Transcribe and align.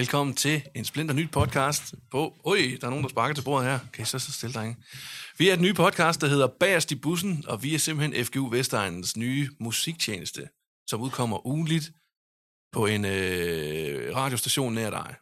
velkommen 0.00 0.34
til 0.34 0.62
en 0.74 0.84
splinter 0.84 1.14
nyt 1.14 1.30
podcast 1.30 1.94
på... 2.10 2.34
Oj, 2.44 2.56
der 2.80 2.86
er 2.86 2.90
nogen, 2.90 3.02
der 3.02 3.10
sparker 3.10 3.34
til 3.34 3.42
bordet 3.42 3.70
her. 3.70 3.78
Kan 3.92 4.02
I 4.02 4.06
så, 4.06 4.18
så 4.18 4.32
stille 4.32 4.52
drenge? 4.52 4.76
Vi 5.38 5.48
er 5.48 5.54
et 5.54 5.60
nye 5.60 5.74
podcast, 5.74 6.20
der 6.20 6.26
hedder 6.26 6.46
Bagerst 6.46 6.92
i 6.92 6.94
bussen, 6.94 7.44
og 7.48 7.62
vi 7.62 7.74
er 7.74 7.78
simpelthen 7.78 8.24
FGU 8.24 8.48
Vestegnens 8.48 9.16
nye 9.16 9.50
musiktjeneste, 9.58 10.48
som 10.86 11.00
udkommer 11.00 11.46
ugenligt 11.46 11.92
på 12.72 12.86
en 12.86 13.04
øh, 13.04 14.16
radiostation 14.16 14.74
nær 14.74 14.90
dig. 14.90 15.14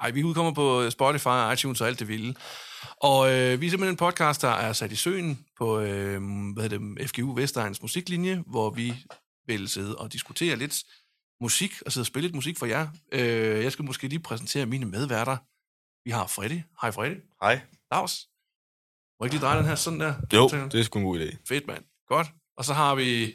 Ej, 0.00 0.10
vi 0.10 0.24
udkommer 0.24 0.52
på 0.52 0.90
Spotify, 0.90 1.52
iTunes 1.52 1.80
og 1.80 1.86
alt 1.86 1.98
det 1.98 2.08
vilde. 2.08 2.34
Og 3.02 3.32
øh, 3.32 3.60
vi 3.60 3.66
er 3.66 3.70
simpelthen 3.70 3.92
en 3.92 3.96
podcast, 3.96 4.42
der 4.42 4.50
er 4.50 4.72
sat 4.72 4.92
i 4.92 4.96
søen 4.96 5.46
på 5.58 5.80
øh, 5.80 6.20
hvad 6.52 6.62
hedder 6.62 6.78
det, 6.78 7.10
FGU 7.10 7.34
Vestegns 7.34 7.82
musiklinje, 7.82 8.42
hvor 8.46 8.70
vi 8.70 8.94
vil 9.46 9.68
sidde 9.68 9.96
og 9.96 10.12
diskutere 10.12 10.56
lidt 10.56 10.84
musik 11.40 11.82
og 11.86 11.92
sidde 11.92 12.02
og 12.02 12.06
spille 12.06 12.26
lidt 12.26 12.34
musik 12.34 12.58
for 12.58 12.66
jer. 12.66 12.88
Øh, 13.12 13.64
jeg 13.64 13.72
skal 13.72 13.84
måske 13.84 14.08
lige 14.08 14.20
præsentere 14.20 14.66
mine 14.66 14.86
medværter. 14.86 15.36
Vi 16.04 16.10
har 16.10 16.26
Freddy. 16.26 16.60
Hej 16.80 16.90
Freddy. 16.90 17.16
Hej. 17.42 17.60
Lars. 17.92 18.28
Må 19.18 19.24
jeg 19.24 19.26
ikke 19.26 19.34
lige 19.34 19.46
dreje 19.46 19.58
den 19.58 19.66
her 19.66 19.74
sådan 19.74 20.00
der? 20.00 20.14
Jo, 20.32 20.48
det 20.48 20.74
er 20.74 20.82
sgu 20.82 20.98
en 20.98 21.04
god 21.04 21.20
idé. 21.20 21.36
Fedt, 21.48 21.66
mand. 21.66 21.84
Godt. 22.08 22.26
Og 22.56 22.64
så 22.64 22.74
har 22.74 22.94
vi... 22.94 23.34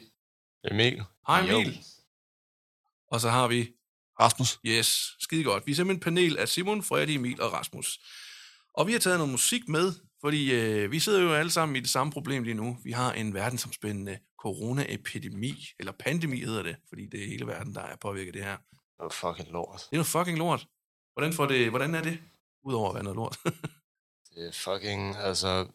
Emil. 0.70 1.02
Hej 1.26 1.40
Jo. 1.40 1.60
Emil. 1.60 1.84
Og 3.10 3.20
så 3.20 3.30
har 3.30 3.48
vi... 3.48 3.72
Rasmus. 4.20 4.58
Yes, 4.66 5.16
skide 5.20 5.44
godt. 5.44 5.66
Vi 5.66 5.72
er 5.72 5.76
simpelthen 5.76 5.96
en 5.96 6.00
panel 6.00 6.38
af 6.38 6.48
Simon, 6.48 6.82
Freddy, 6.82 7.10
Emil 7.10 7.40
og 7.42 7.52
Rasmus. 7.52 7.98
Og 8.74 8.86
vi 8.86 8.92
har 8.92 8.98
taget 8.98 9.18
noget 9.18 9.32
musik 9.32 9.68
med, 9.68 9.92
fordi 10.24 10.52
øh, 10.52 10.90
vi 10.90 11.00
sidder 11.00 11.20
jo 11.22 11.32
alle 11.32 11.50
sammen 11.50 11.76
i 11.76 11.80
det 11.80 11.90
samme 11.90 12.12
problem 12.12 12.42
lige 12.42 12.54
nu. 12.54 12.76
Vi 12.84 12.92
har 12.92 13.12
en 13.12 13.34
verdensomspændende 13.34 14.18
coronaepidemi, 14.38 15.66
eller 15.78 15.92
pandemi 15.92 16.40
hedder 16.44 16.62
det, 16.62 16.76
fordi 16.88 17.06
det 17.06 17.22
er 17.22 17.28
hele 17.28 17.46
verden, 17.46 17.74
der 17.74 17.80
er 17.80 17.96
påvirket 17.96 18.34
det 18.34 18.44
her. 18.44 18.56
Oh, 18.98 19.10
fucking 19.10 19.52
lort. 19.52 19.80
Det 19.80 19.96
er 19.96 19.96
noget 19.96 20.06
fucking 20.06 20.38
lort. 20.38 20.66
Hvordan, 21.12 21.32
får 21.32 21.46
det, 21.46 21.70
hvordan 21.70 21.94
er 21.94 22.02
det? 22.02 22.18
Udover 22.64 22.88
at 22.88 22.94
være 22.94 23.04
noget 23.04 23.16
lort. 23.16 23.38
Det 24.34 24.46
er 24.48 24.52
fucking, 24.52 25.16
altså... 25.16 25.66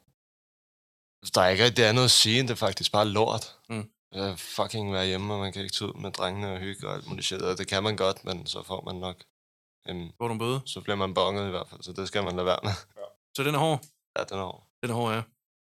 Der 1.36 1.42
er 1.42 1.50
ikke 1.50 1.64
rigtig 1.64 1.86
andet 1.86 2.04
at 2.04 2.12
sige, 2.12 2.40
end 2.40 2.48
det 2.48 2.54
er 2.54 2.58
faktisk 2.58 2.92
bare 2.92 3.08
lort. 3.08 3.58
Mm. 3.70 3.90
Jeg 4.12 4.40
fucking 4.40 4.94
være 4.94 5.06
hjemme, 5.06 5.34
og 5.34 5.40
man 5.40 5.54
kan 5.54 5.62
ikke 5.62 5.74
tage 5.74 5.88
ud 5.96 6.02
med 6.02 6.12
drengene 6.12 6.52
og 6.54 6.60
hygge 6.60 6.88
og 6.88 6.96
alt 6.96 7.08
muligt 7.08 7.26
shit. 7.26 7.42
Og 7.42 7.58
det 7.58 7.68
kan 7.68 7.84
man 7.84 7.96
godt, 7.96 8.26
men 8.26 8.46
så 8.46 8.64
får 8.64 8.82
man 8.86 8.96
nok... 8.96 9.24
Øhm, 9.90 10.10
Får 10.18 10.28
du 10.28 10.34
en 10.34 10.40
bøde? 10.40 10.62
så 10.66 10.82
bliver 10.82 10.96
man 10.96 11.14
bonget 11.14 11.48
i 11.48 11.50
hvert 11.50 11.70
fald, 11.70 11.84
så 11.84 11.94
det 11.94 12.08
skal 12.08 12.24
man 12.24 12.36
lade 12.36 12.46
være 12.46 12.60
med. 12.64 12.72
Så 13.36 13.44
den 13.44 13.56
er 13.56 13.60
hård. 13.60 13.86
Ja, 14.18 14.24
den 14.24 14.38
er 14.38 14.42
over. 14.42 14.62
Den 14.84 14.90
er 14.90 14.94
hård, 14.96 15.14
ja. 15.14 15.22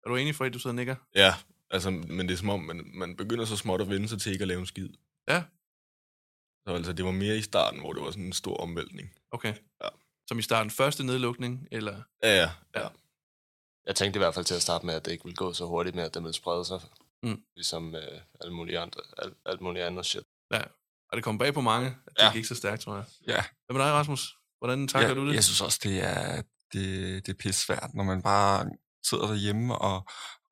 Er 0.04 0.08
du 0.08 0.16
enig, 0.16 0.34
Freddy, 0.34 0.52
du 0.54 0.58
sidder 0.58 0.72
og 0.72 0.76
nikker? 0.76 0.96
Ja, 1.14 1.34
altså, 1.70 1.90
men 1.90 2.28
det 2.28 2.34
er 2.34 2.38
som 2.38 2.48
om, 2.48 2.60
man, 2.60 2.90
man 2.94 3.16
begynder 3.16 3.44
så 3.44 3.56
småt 3.56 3.80
at 3.80 3.88
vende 3.88 4.08
sig 4.08 4.20
til 4.20 4.32
ikke 4.32 4.42
at 4.42 4.48
lave 4.48 4.60
en 4.60 4.66
skid. 4.66 4.88
Ja. 5.28 5.42
Så 6.66 6.74
altså, 6.74 6.92
det 6.92 7.04
var 7.04 7.10
mere 7.10 7.36
i 7.36 7.42
starten, 7.42 7.80
hvor 7.80 7.92
det 7.92 8.02
var 8.02 8.10
sådan 8.10 8.24
en 8.24 8.32
stor 8.32 8.56
omvæltning. 8.56 9.14
Okay. 9.30 9.54
Ja. 9.84 9.88
Som 10.28 10.38
i 10.38 10.42
starten 10.42 10.70
første 10.70 11.06
nedlukning, 11.06 11.68
eller... 11.72 12.02
Ja, 12.22 12.36
ja. 12.36 12.50
Ja. 12.76 12.88
Jeg 13.86 13.96
tænkte 13.96 14.18
i 14.18 14.22
hvert 14.22 14.34
fald 14.34 14.44
til 14.44 14.54
at 14.54 14.62
starte 14.62 14.86
med, 14.86 14.94
at 14.94 15.04
det 15.04 15.12
ikke 15.12 15.24
ville 15.24 15.36
gå 15.36 15.52
så 15.52 15.66
hurtigt 15.66 15.96
med, 15.96 16.04
at 16.04 16.14
det 16.14 16.22
ville 16.22 16.34
sprede 16.34 16.64
sig. 16.64 16.80
Mm. 17.22 17.42
Ligesom 17.56 17.94
øh, 17.94 18.20
alt 18.40 18.52
muligt 18.52 18.78
andre, 18.78 19.00
alt, 19.18 19.34
alt 19.46 19.60
muligt 19.60 19.84
andet 19.84 20.06
shit. 20.06 20.24
Og 21.12 21.16
det 21.16 21.24
kom 21.24 21.38
bag 21.38 21.54
på 21.54 21.60
mange. 21.60 21.86
Det 21.86 22.12
Ja. 22.18 22.28
gik 22.28 22.36
ikke 22.36 22.48
så 22.48 22.54
stærkt, 22.54 22.82
tror 22.82 22.96
jeg. 22.96 23.04
Ja. 23.26 23.44
Hvad 23.66 23.76
med 23.76 23.84
dig, 23.84 23.92
Rasmus? 23.92 24.36
Hvordan 24.58 24.88
takler 24.88 25.08
ja, 25.08 25.14
du 25.14 25.28
det? 25.28 25.34
Jeg 25.34 25.44
synes 25.44 25.60
også, 25.60 25.80
det 25.82 26.00
er, 26.04 26.42
det, 26.72 27.26
det 27.26 27.32
er 27.32 27.36
pisse 27.38 27.60
svært, 27.66 27.90
når 27.94 28.04
man 28.04 28.22
bare 28.22 28.66
sidder 29.06 29.26
derhjemme 29.26 29.78
og, 29.78 30.04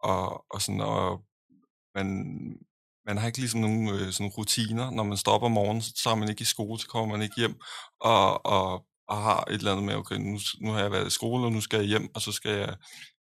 og, 0.02 0.44
og 0.50 0.62
sådan, 0.62 0.80
og 0.80 1.20
man, 1.94 2.06
man 3.06 3.18
har 3.18 3.26
ikke 3.26 3.38
ligesom 3.38 3.60
nogen 3.60 3.88
øh, 3.88 4.12
sådan 4.12 4.32
rutiner. 4.38 4.90
Når 4.90 5.02
man 5.04 5.16
stopper 5.16 5.46
om 5.46 5.52
morgenen, 5.52 5.82
så 5.82 5.92
så 5.96 6.10
er 6.10 6.14
man 6.14 6.28
ikke 6.28 6.42
i 6.42 6.44
skole, 6.44 6.80
så 6.80 6.86
kommer 6.88 7.16
man 7.16 7.22
ikke 7.22 7.36
hjem, 7.36 7.54
og, 8.00 8.46
og, 8.46 8.84
og 9.08 9.16
har 9.22 9.44
et 9.50 9.54
eller 9.54 9.72
andet 9.72 9.84
med, 9.86 9.94
okay, 9.94 10.16
nu, 10.16 10.38
nu 10.60 10.70
har 10.72 10.80
jeg 10.80 10.92
været 10.92 11.06
i 11.06 11.10
skole, 11.10 11.44
og 11.46 11.52
nu 11.52 11.60
skal 11.60 11.78
jeg 11.78 11.86
hjem, 11.88 12.08
og 12.14 12.22
så 12.22 12.32
skal 12.32 12.50
jeg, 12.52 12.76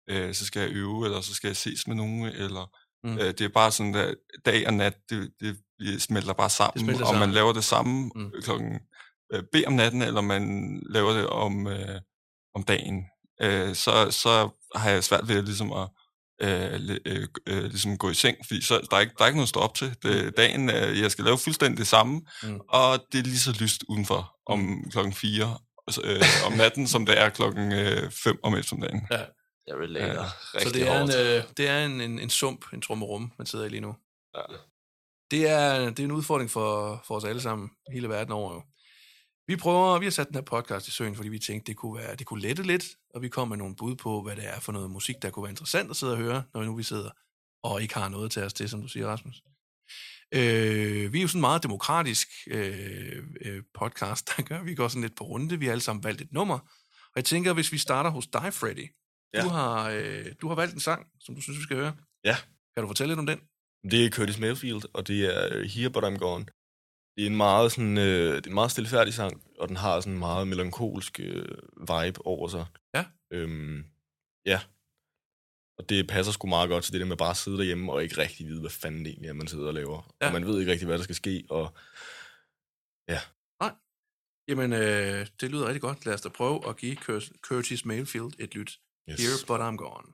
øh, 0.10 0.34
så 0.34 0.46
skal 0.46 0.60
jeg 0.62 0.70
øve, 0.72 1.06
eller 1.06 1.22
så 1.22 1.34
skal 1.36 1.48
jeg 1.48 1.58
ses 1.58 1.88
med 1.88 1.96
nogen, 1.96 2.24
eller 2.26 2.76
Mm. 3.04 3.14
øh, 3.18 3.20
det 3.28 3.42
er 3.42 3.50
bare 3.50 3.72
sådan, 3.72 3.96
at 3.96 4.16
dag 4.46 4.68
og 4.68 4.74
nat, 4.74 4.94
det, 5.10 5.32
det, 5.40 5.58
det 5.80 6.02
smelter 6.02 6.34
bare 6.34 6.50
sammen, 6.50 6.74
Det 6.74 6.82
smelter 6.82 7.02
og 7.02 7.08
sammen. 7.08 7.20
man 7.30 7.34
laver 7.34 7.54
det 7.54 7.64
samme 7.64 8.12
Mm. 8.16 8.22
mm. 8.22 8.32
klokken 8.44 8.80
øh, 9.34 9.44
B 9.52 9.56
om 9.68 9.74
natten, 9.74 10.02
eller 10.02 10.22
man 10.22 10.44
laver 10.90 11.12
det 11.14 11.28
om, 11.28 11.68
øh, 11.68 12.02
om 12.56 12.64
dagen, 12.64 13.06
øh, 13.42 13.76
så, 13.76 14.12
så 14.12 14.50
har 14.76 14.90
jeg 14.90 15.04
svært 15.04 15.28
ved 15.28 15.42
ligesom 15.44 15.72
at 15.74 15.90
øh, 16.42 16.90
øh, 17.06 17.28
øh, 17.48 17.64
ligesom 17.64 17.98
gå 17.98 18.10
i 18.10 18.14
seng, 18.14 18.38
fordi 18.48 18.62
så, 18.62 18.88
der, 18.92 18.96
er 18.98 19.02
ikke, 19.02 19.14
der 19.18 19.24
er 19.24 19.28
ikke 19.28 19.38
noget 19.38 19.46
at 19.46 19.50
stå 19.50 19.60
op 19.60 19.76
til. 19.76 19.96
Det, 20.04 20.38
dagen, 20.38 20.70
øh, 20.70 21.00
jeg 21.00 21.12
skal 21.12 21.26
lave 21.26 21.38
fuldstændig 21.38 21.78
det 21.78 21.88
samme, 21.88 22.22
Mm. 22.44 22.50
mm. 22.50 22.60
og 22.70 23.00
det 23.12 23.20
er 23.20 23.24
lige 23.24 23.40
så 23.40 23.58
lyst 23.62 23.84
udenfor 23.90 24.36
om 24.46 24.84
klokken 24.92 25.14
4 25.14 25.58
øh, 26.04 26.22
om 26.46 26.54
natten, 26.54 26.88
som 26.88 27.06
det 27.06 27.20
er 27.20 27.30
klokken 27.30 27.72
5 28.12 28.40
om 28.44 28.56
eftermiddagen. 28.56 29.08
Jeg 29.68 29.76
relater 29.78 30.06
Ja. 30.14 30.22
ja. 30.22 30.28
Så 30.28 30.58
rigtig 30.66 30.74
det 30.74 30.88
er, 30.88 31.00
hårdt. 31.00 31.16
en, 31.16 31.20
øh, 31.20 31.44
det 31.58 31.68
er 31.68 31.86
en, 31.86 32.02
en, 32.02 32.20
en 32.20 32.30
sump, 32.30 32.66
en 32.74 32.82
trummerum, 32.82 33.32
man 33.38 33.48
sidder 33.48 33.66
i 33.66 33.70
lige 33.70 33.82
nu. 33.82 33.96
Ja. 34.36 34.42
Det 35.32 35.50
er, 35.50 35.90
det 35.90 36.00
er 36.00 36.04
en 36.04 36.12
udfordring 36.12 36.52
for, 36.52 37.02
for 37.08 37.16
os 37.16 37.24
alle 37.24 37.42
sammen, 37.42 37.70
hele 37.94 38.10
verden 38.10 38.34
over 38.34 38.54
jo. 38.54 38.62
Vi 39.52 39.56
prøver, 39.56 40.00
vi 40.00 40.06
har 40.06 40.12
sat 40.12 40.28
den 40.28 40.36
her 40.36 40.42
podcast 40.42 40.88
i 40.88 40.92
søen, 40.92 41.16
fordi 41.16 41.30
vi 41.30 41.40
tænkte, 41.40 41.68
det 41.68 41.76
kunne, 41.78 41.98
være, 41.98 42.16
det 42.16 42.28
kunne 42.28 42.42
lette 42.42 42.64
lidt, 42.64 42.86
og 43.14 43.22
vi 43.22 43.30
kom 43.30 43.48
med 43.48 43.58
nogle 43.58 43.76
bud 43.76 43.96
på, 43.96 44.22
hvad 44.22 44.36
det 44.36 44.48
er 44.48 44.60
for 44.60 44.72
noget 44.72 44.92
musik, 44.92 45.16
der 45.22 45.30
kunne 45.30 45.44
være 45.44 45.50
interessant 45.50 45.90
at 45.90 45.96
sidde 45.96 46.14
og 46.14 46.18
høre, 46.18 46.44
når 46.54 46.64
nu 46.64 46.76
vi 46.76 46.84
sidder 46.84 47.10
og 47.64 47.82
ikke 47.82 47.94
har 47.94 48.10
noget 48.10 48.32
til 48.32 48.44
os 48.44 48.54
til, 48.54 48.70
som 48.70 48.82
du 48.82 48.88
siger, 48.88 49.08
Rasmus. 49.08 49.42
Øh, 50.34 51.14
vi 51.14 51.18
er 51.18 51.22
jo 51.22 51.28
sådan 51.28 51.38
en 51.38 51.42
meget 51.42 51.64
demokratisk 51.64 52.28
øh, 52.48 53.24
øh, 53.42 53.64
podcast, 53.80 54.30
der 54.38 54.44
gør, 54.44 54.64
vi 54.64 54.76
går 54.76 54.88
sådan 54.88 55.02
lidt 55.02 55.16
på 55.16 55.24
runde. 55.24 55.60
Vi 55.60 55.66
har 55.66 55.72
alle 55.72 55.82
sammen 55.82 56.04
valgt 56.04 56.22
et 56.22 56.32
nummer. 56.32 56.60
Og 57.04 57.16
jeg 57.16 57.26
tænker, 57.26 57.54
hvis 57.54 57.72
vi 57.72 57.78
starter 57.78 58.10
hos 58.10 58.28
dig, 58.28 58.54
Freddy. 58.54 58.90
Ja. 59.34 59.44
Du, 59.44 59.50
har, 59.50 59.90
øh, 59.90 60.26
du 60.42 60.48
har 60.48 60.56
valgt 60.56 60.74
en 60.74 60.80
sang, 60.80 61.08
som 61.20 61.36
du 61.36 61.42
synes, 61.42 61.58
vi 61.58 61.64
skal 61.64 61.78
høre. 61.78 61.96
Ja. 62.24 62.36
Kan 62.76 62.82
du 62.84 62.88
fortælle 62.88 63.12
lidt 63.12 63.20
om 63.20 63.26
den? 63.26 63.40
Det 63.92 64.06
er 64.06 64.10
Curtis 64.10 64.40
Mayfield, 64.40 64.82
og 64.94 65.08
det 65.08 65.38
er 65.38 65.50
øh, 65.52 65.66
Here 65.66 65.90
But 65.90 66.04
I'm 66.04 66.18
Gone. 66.18 66.46
Det 67.16 67.24
er 67.24 67.28
en 67.30 67.38
meget, 67.38 67.72
sådan, 67.72 67.98
øh, 67.98 68.36
det 68.36 68.46
er 68.46 68.50
en 68.50 68.54
meget 68.54 68.72
stilfærdig 68.72 69.14
sang, 69.14 69.44
og 69.60 69.68
den 69.68 69.78
har 69.78 70.00
sådan 70.00 70.14
en 70.14 70.20
meget 70.20 70.48
melankolsk 70.48 71.20
øh, 71.20 71.46
vibe 71.78 72.26
over 72.26 72.48
sig. 72.48 72.66
Ja. 72.96 73.06
Øhm, 73.34 73.86
ja. 74.46 74.60
Og 75.78 75.90
det 75.90 76.08
passer 76.08 76.34
sgu 76.34 76.48
meget 76.48 76.70
godt 76.70 76.84
til 76.84 76.94
det 76.94 77.02
der 77.02 77.08
med 77.08 77.18
bare 77.18 77.30
at 77.30 77.38
sidde 77.38 77.58
derhjemme 77.58 77.92
og 77.92 78.04
ikke 78.04 78.18
rigtig 78.18 78.48
vide, 78.48 78.60
hvad 78.62 78.70
fanden 78.70 79.06
det 79.06 79.10
egentlig 79.12 79.30
er, 79.30 79.34
man 79.34 79.48
sidder 79.48 79.68
og 79.68 79.74
laver. 79.74 80.16
Ja. 80.22 80.26
Ja. 80.26 80.30
Og 80.30 80.34
man 80.34 80.48
ved 80.48 80.60
ikke 80.60 80.72
rigtig, 80.72 80.86
hvad 80.86 80.98
der 80.98 81.04
skal 81.04 81.16
ske, 81.16 81.44
og 81.50 81.74
Jamen, 84.48 84.74
øh, 84.74 85.28
det 85.42 85.52
lyder 85.52 85.66
rigtig 85.68 85.82
godt. 85.82 86.06
Lad 86.06 86.14
os 86.14 86.22
da 86.22 86.30
prøve 86.30 86.70
at 86.70 86.78
give 86.78 86.98
Cur- 86.98 87.40
Curtis 87.42 87.86
Mayfield 87.86 88.32
et 88.40 88.56
lyt. 88.56 88.80
yes. 89.10 89.20
Here, 89.20 89.38
but 89.48 89.60
I'm 89.68 89.76
gone. 89.76 90.14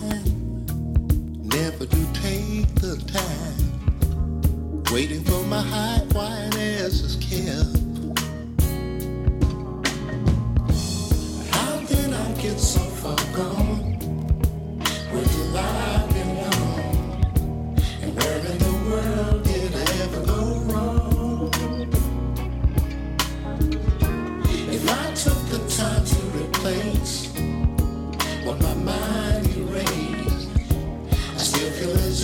Mind, 0.00 1.44
never 1.54 1.86
do 1.86 2.06
take 2.14 2.74
the 2.76 2.96
time, 3.06 4.84
waiting 4.92 5.24
for 5.24 5.42
my 5.44 5.60
high 5.60 6.04
white 6.12 6.56
ass 6.56 7.00
is 7.02 7.16
kept. 7.16 7.76
How 11.54 11.80
did 11.86 12.12
I 12.12 12.32
get 12.40 12.58
so 12.58 12.80
far 12.80 13.16
gone? 13.34 13.63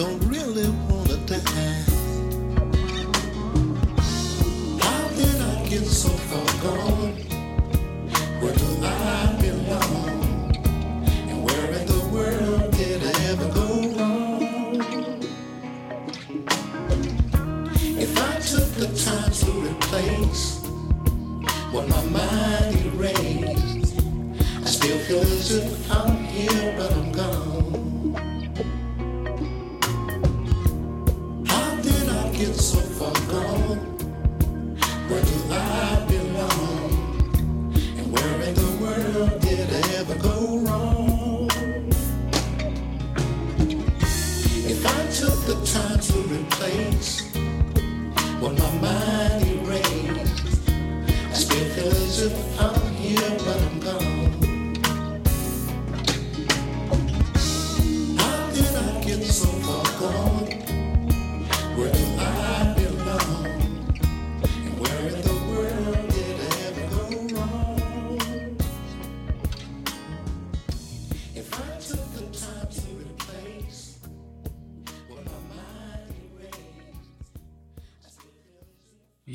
Don't 0.00 0.18
really 0.30 0.66
wanna 0.88 1.18
die. 1.26 1.36
How 4.80 5.08
did 5.08 5.40
I 5.42 5.68
get 5.68 5.84
so 5.84 6.08
far 6.08 6.50
gone? 6.62 7.12
Where 8.40 8.54
do 8.54 8.68
I 8.82 9.36
belong? 9.42 10.56
And 11.28 11.44
where 11.44 11.70
in 11.72 11.84
the 11.84 12.00
world 12.14 12.72
did 12.78 13.02
I 13.04 13.12
ever 13.28 13.48
go 13.52 13.66
wrong? 13.98 14.40
If 18.04 18.12
I 18.16 18.32
took 18.40 18.68
the 18.80 18.88
time 19.04 19.32
to 19.42 19.50
replace 19.68 20.60
what 21.72 21.86
my 21.90 22.04
mind 22.06 22.74
erased, 22.86 24.00
I 24.64 24.70
still 24.70 24.98
feel 25.00 25.20
as 25.20 25.50
if 25.52 25.92
I'm 25.92 26.24
here 26.24 26.74
but 26.78 26.90
I'm 26.90 27.12
gone. 27.12 27.79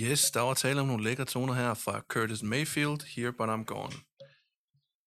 Yes, 0.05 0.31
der 0.31 0.41
var 0.41 0.53
tale 0.53 0.81
om 0.81 0.87
nogle 0.87 1.03
lækre 1.03 1.25
toner 1.25 1.53
her 1.53 1.73
fra 1.73 2.01
Curtis 2.01 2.43
Mayfield, 2.43 2.99
Here 3.15 3.31
But 3.39 3.49
I'm 3.49 3.63
Gone. 3.73 3.93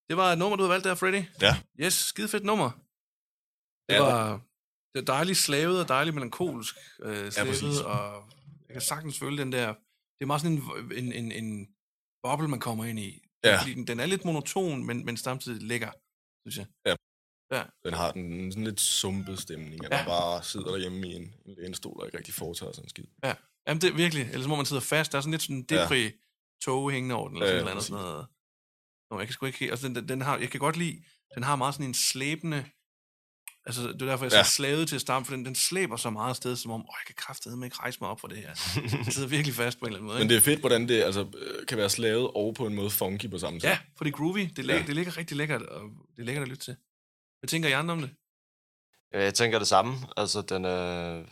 Det 0.09 0.17
var 0.17 0.33
et 0.33 0.39
nummer, 0.39 0.57
du 0.57 0.63
havde 0.63 0.71
valgt 0.73 0.85
der, 0.85 0.95
Freddy. 0.95 1.23
Ja. 1.43 1.55
Yes, 1.85 1.95
skide 1.95 2.29
fedt 2.29 2.45
nummer. 2.45 2.71
Det 3.89 3.95
Ja. 3.95 4.01
var, 4.01 4.33
det 4.95 4.97
var 5.01 5.05
dejligt 5.15 5.39
slavet 5.39 5.81
og 5.83 5.89
dejligt 5.89 6.15
melankolsk 6.15 6.75
øh, 7.03 7.33
slavet, 7.33 7.49
præcis. 7.49 7.81
og 7.81 8.25
jeg 8.67 8.73
kan 8.75 8.81
sagtens 8.81 9.19
føle 9.19 9.39
den 9.39 9.53
der... 9.53 9.67
Det 10.17 10.21
er 10.25 10.27
meget 10.27 10.43
sådan 10.43 10.57
en, 10.57 10.93
en, 11.05 11.13
en, 11.13 11.33
en 11.33 11.69
boble, 12.23 12.49
man 12.49 12.61
kommer 12.61 12.85
ind 12.85 12.99
i. 12.99 13.23
Ja. 13.45 13.61
Fordi 13.61 13.75
den, 13.75 13.87
den 13.87 14.01
er 14.01 14.07
lidt 14.07 14.25
monoton, 14.25 14.85
men, 14.87 15.05
men 15.05 15.17
samtidig 15.17 15.63
lækker, 15.63 15.91
synes 16.47 16.57
jeg. 16.59 16.67
Den 17.85 17.95
har 17.95 18.13
den 18.13 18.53
sådan 18.53 18.65
lidt 18.65 18.81
sumpet 18.81 19.39
stemning, 19.39 19.85
at 19.85 19.91
Ja. 19.91 19.97
ja. 19.97 20.03
man 20.03 20.09
bare 20.09 20.43
sidder 20.43 20.71
derhjemme 20.71 21.07
i 21.09 21.13
en, 21.15 21.35
en 21.47 21.55
lænestol 21.55 22.01
og 22.01 22.07
ikke 22.07 22.19
rigtig 22.19 22.35
foretager 22.35 22.73
sig 22.73 22.83
en 22.83 22.89
skid. 22.89 23.05
Jamen, 23.69 23.81
det 23.81 23.91
er 23.91 23.95
virkelig. 23.95 24.29
Ellers 24.33 24.47
må 24.49 24.57
man 24.57 24.67
sidde 24.67 24.81
fast. 24.81 25.13
Der 25.13 25.19
er 25.19 25.23
sådan 25.23 25.31
lidt 25.31 25.43
sådan 25.43 25.57
en 25.57 25.63
depri 25.63 26.11
tog 26.65 26.91
hængende 26.91 27.15
over 27.15 27.29
den, 27.29 27.37
eller 27.37 27.49
Ja, 27.49 27.53
sådan 27.59 27.67
ja, 27.69 27.73
noget, 27.75 27.85
sådan 27.85 28.03
noget. 28.05 28.27
Nå, 29.11 29.19
jeg 29.19 29.27
kan 29.27 29.33
sgu 29.33 29.47
ikke... 29.47 29.71
Altså, 29.71 29.89
den, 29.89 30.09
den, 30.09 30.21
har, 30.23 30.39
jeg 30.39 30.51
kan 30.51 30.61
godt 30.61 30.77
lide, 30.77 31.03
den 31.35 31.43
har 31.43 31.57
meget 31.57 31.75
sådan 31.75 31.87
en 31.87 31.95
slæbende... 31.95 32.65
Altså, 33.67 33.83
det 33.89 34.03
er 34.03 34.07
derfor, 34.07 34.25
jeg 34.25 34.33
siger 34.33 34.39
Ja. 34.39 34.45
slavet 34.45 34.89
til 34.89 34.95
at 34.95 35.01
starte, 35.01 35.25
for 35.25 35.35
den, 35.35 35.45
den 35.45 35.55
slæber 35.55 35.97
så 35.97 36.11
meget 36.11 36.31
afsted, 36.31 36.57
som 36.57 36.71
om, 36.71 36.81
åh, 36.81 36.87
jeg 36.87 37.07
kan 37.07 37.15
kraftedeme 37.19 37.67
ikke 37.67 37.77
rejse 37.81 37.99
mig 38.01 38.11
op 38.11 38.21
for 38.21 38.29
det 38.29 38.39
her. 38.39 38.49
Jeg 39.05 39.13
sidder 39.13 39.29
virkelig 39.29 39.55
fast 39.55 39.79
på 39.79 39.85
en 39.85 39.89
eller 39.89 39.99
anden 39.99 40.07
måde. 40.07 40.19
Men 40.19 40.29
det 40.29 40.37
er 40.37 40.41
fedt, 40.41 40.61
hvordan 40.61 40.89
det 40.89 41.03
altså, 41.03 41.27
øh, 41.39 41.67
kan 41.67 41.79
være 41.79 41.91
slavet 41.91 42.31
og 42.35 42.55
på 42.55 42.67
en 42.67 42.75
måde 42.75 42.91
funky 42.91 43.31
på 43.31 43.39
samme 43.39 43.61
tid. 43.61 43.69
Ja, 43.69 43.79
for 43.97 44.05
det 44.05 44.13
er 44.13 44.17
groovy. 44.17 44.39
Det, 44.41 44.59
ligger, 44.59 44.75
Ja. 44.81 44.87
det 44.87 44.95
ligger 44.95 45.17
rigtig 45.17 45.37
lækkert, 45.37 45.63
og 45.63 45.83
det 46.17 46.23
er 46.23 46.25
lækkert 46.27 46.43
at 46.43 46.49
lytte 46.49 46.65
til. 46.65 46.77
Hvad 47.41 47.49
tænker 47.49 47.69
I 47.69 47.73
andre 47.73 47.93
om 47.93 48.01
det? 48.01 48.11
Ja, 49.13 49.23
jeg 49.25 49.35
tænker 49.35 49.59
det 49.59 49.69
samme. 49.69 49.97
Altså, 50.17 50.43
den 50.43 50.65
er... 50.65 51.23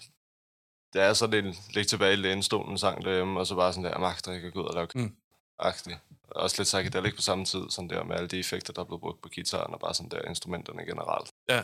Det 0.96 1.04
er 1.04 1.12
sådan 1.12 1.46
en 1.46 1.54
ligge 1.70 1.88
tilbage 1.88 2.12
i 2.12 2.16
lænestolen 2.16 2.78
sang 2.78 3.04
derhjemme, 3.04 3.40
og 3.40 3.46
så 3.46 3.54
bare 3.54 3.72
sådan 3.72 3.84
der, 3.84 3.98
magter 3.98 4.32
jeg 4.32 4.40
kan 4.40 4.52
gå 4.52 4.60
ud 4.62 4.66
og 4.66 4.74
lave 4.74 4.88
Mm. 4.94 5.16
agtigt. 5.58 5.98
Også 6.30 6.56
lidt 6.58 6.66
psychedelic 6.66 7.14
på 7.16 7.22
samme 7.22 7.44
tid, 7.44 7.60
sådan 7.70 7.90
der 7.90 8.04
med 8.04 8.16
alle 8.16 8.28
de 8.28 8.38
effekter, 8.38 8.72
der 8.72 8.80
er 8.80 8.84
blevet 8.84 9.00
brugt 9.00 9.22
på 9.22 9.28
gitaren, 9.28 9.74
og 9.74 9.80
bare 9.80 9.94
sådan 9.94 10.10
der 10.10 10.28
instrumenterne 10.28 10.86
generelt. 10.86 11.30
Ja. 11.48 11.56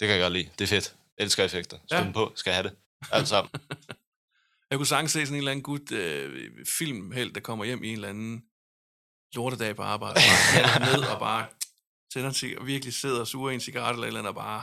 Det 0.00 0.08
kan 0.08 0.10
jeg 0.10 0.20
godt 0.20 0.32
lide. 0.32 0.50
Det 0.58 0.64
er 0.64 0.68
fedt. 0.68 0.96
Jeg 1.18 1.24
elsker 1.24 1.44
effekter. 1.44 1.78
Spil 1.86 1.96
Ja. 1.98 2.04
dem 2.04 2.12
på. 2.12 2.32
Skal 2.36 2.50
jeg 2.50 2.56
have 2.56 2.68
det. 2.68 2.76
Alt 3.12 3.28
sammen. 3.28 3.50
Jeg 4.70 4.78
kunne 4.78 4.86
sagtens 4.86 5.12
se 5.12 5.20
sådan 5.20 5.34
en 5.34 5.38
eller 5.38 5.50
anden 5.50 5.62
gut 5.62 5.92
øh, 5.92 6.48
filmheld, 6.78 7.32
der 7.34 7.40
kommer 7.40 7.64
hjem 7.64 7.84
i 7.84 7.88
en 7.88 7.94
eller 7.94 8.08
anden 8.08 8.44
lortedag 9.34 9.76
på 9.76 9.82
arbejde, 9.82 10.20
og 10.74 10.80
ned 10.80 11.04
og 11.08 11.18
bare 11.18 11.46
tænder 12.12 12.28
en 12.28 12.34
cig- 12.34 12.58
og 12.58 12.66
virkelig 12.66 12.94
sidder 12.94 13.20
og 13.20 13.26
suger 13.26 13.50
en 13.50 13.60
cigaret 13.60 13.94
eller 13.94 14.06
eller 14.06 14.20
andet, 14.20 14.28
og 14.28 14.34
bare 14.34 14.62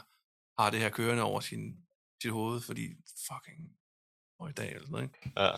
har 0.59 0.69
det 0.69 0.79
her 0.79 0.89
kørende 0.89 1.23
over 1.23 1.39
sin, 1.39 1.73
sit 2.21 2.31
hoved, 2.31 2.61
fordi 2.61 2.87
fucking 3.29 3.61
og 4.39 4.49
i 4.49 4.53
dag 4.53 4.69
eller 4.69 4.87
sådan 4.87 4.91
noget, 4.91 5.05
ikke? 5.09 5.31
Ja. 5.41 5.49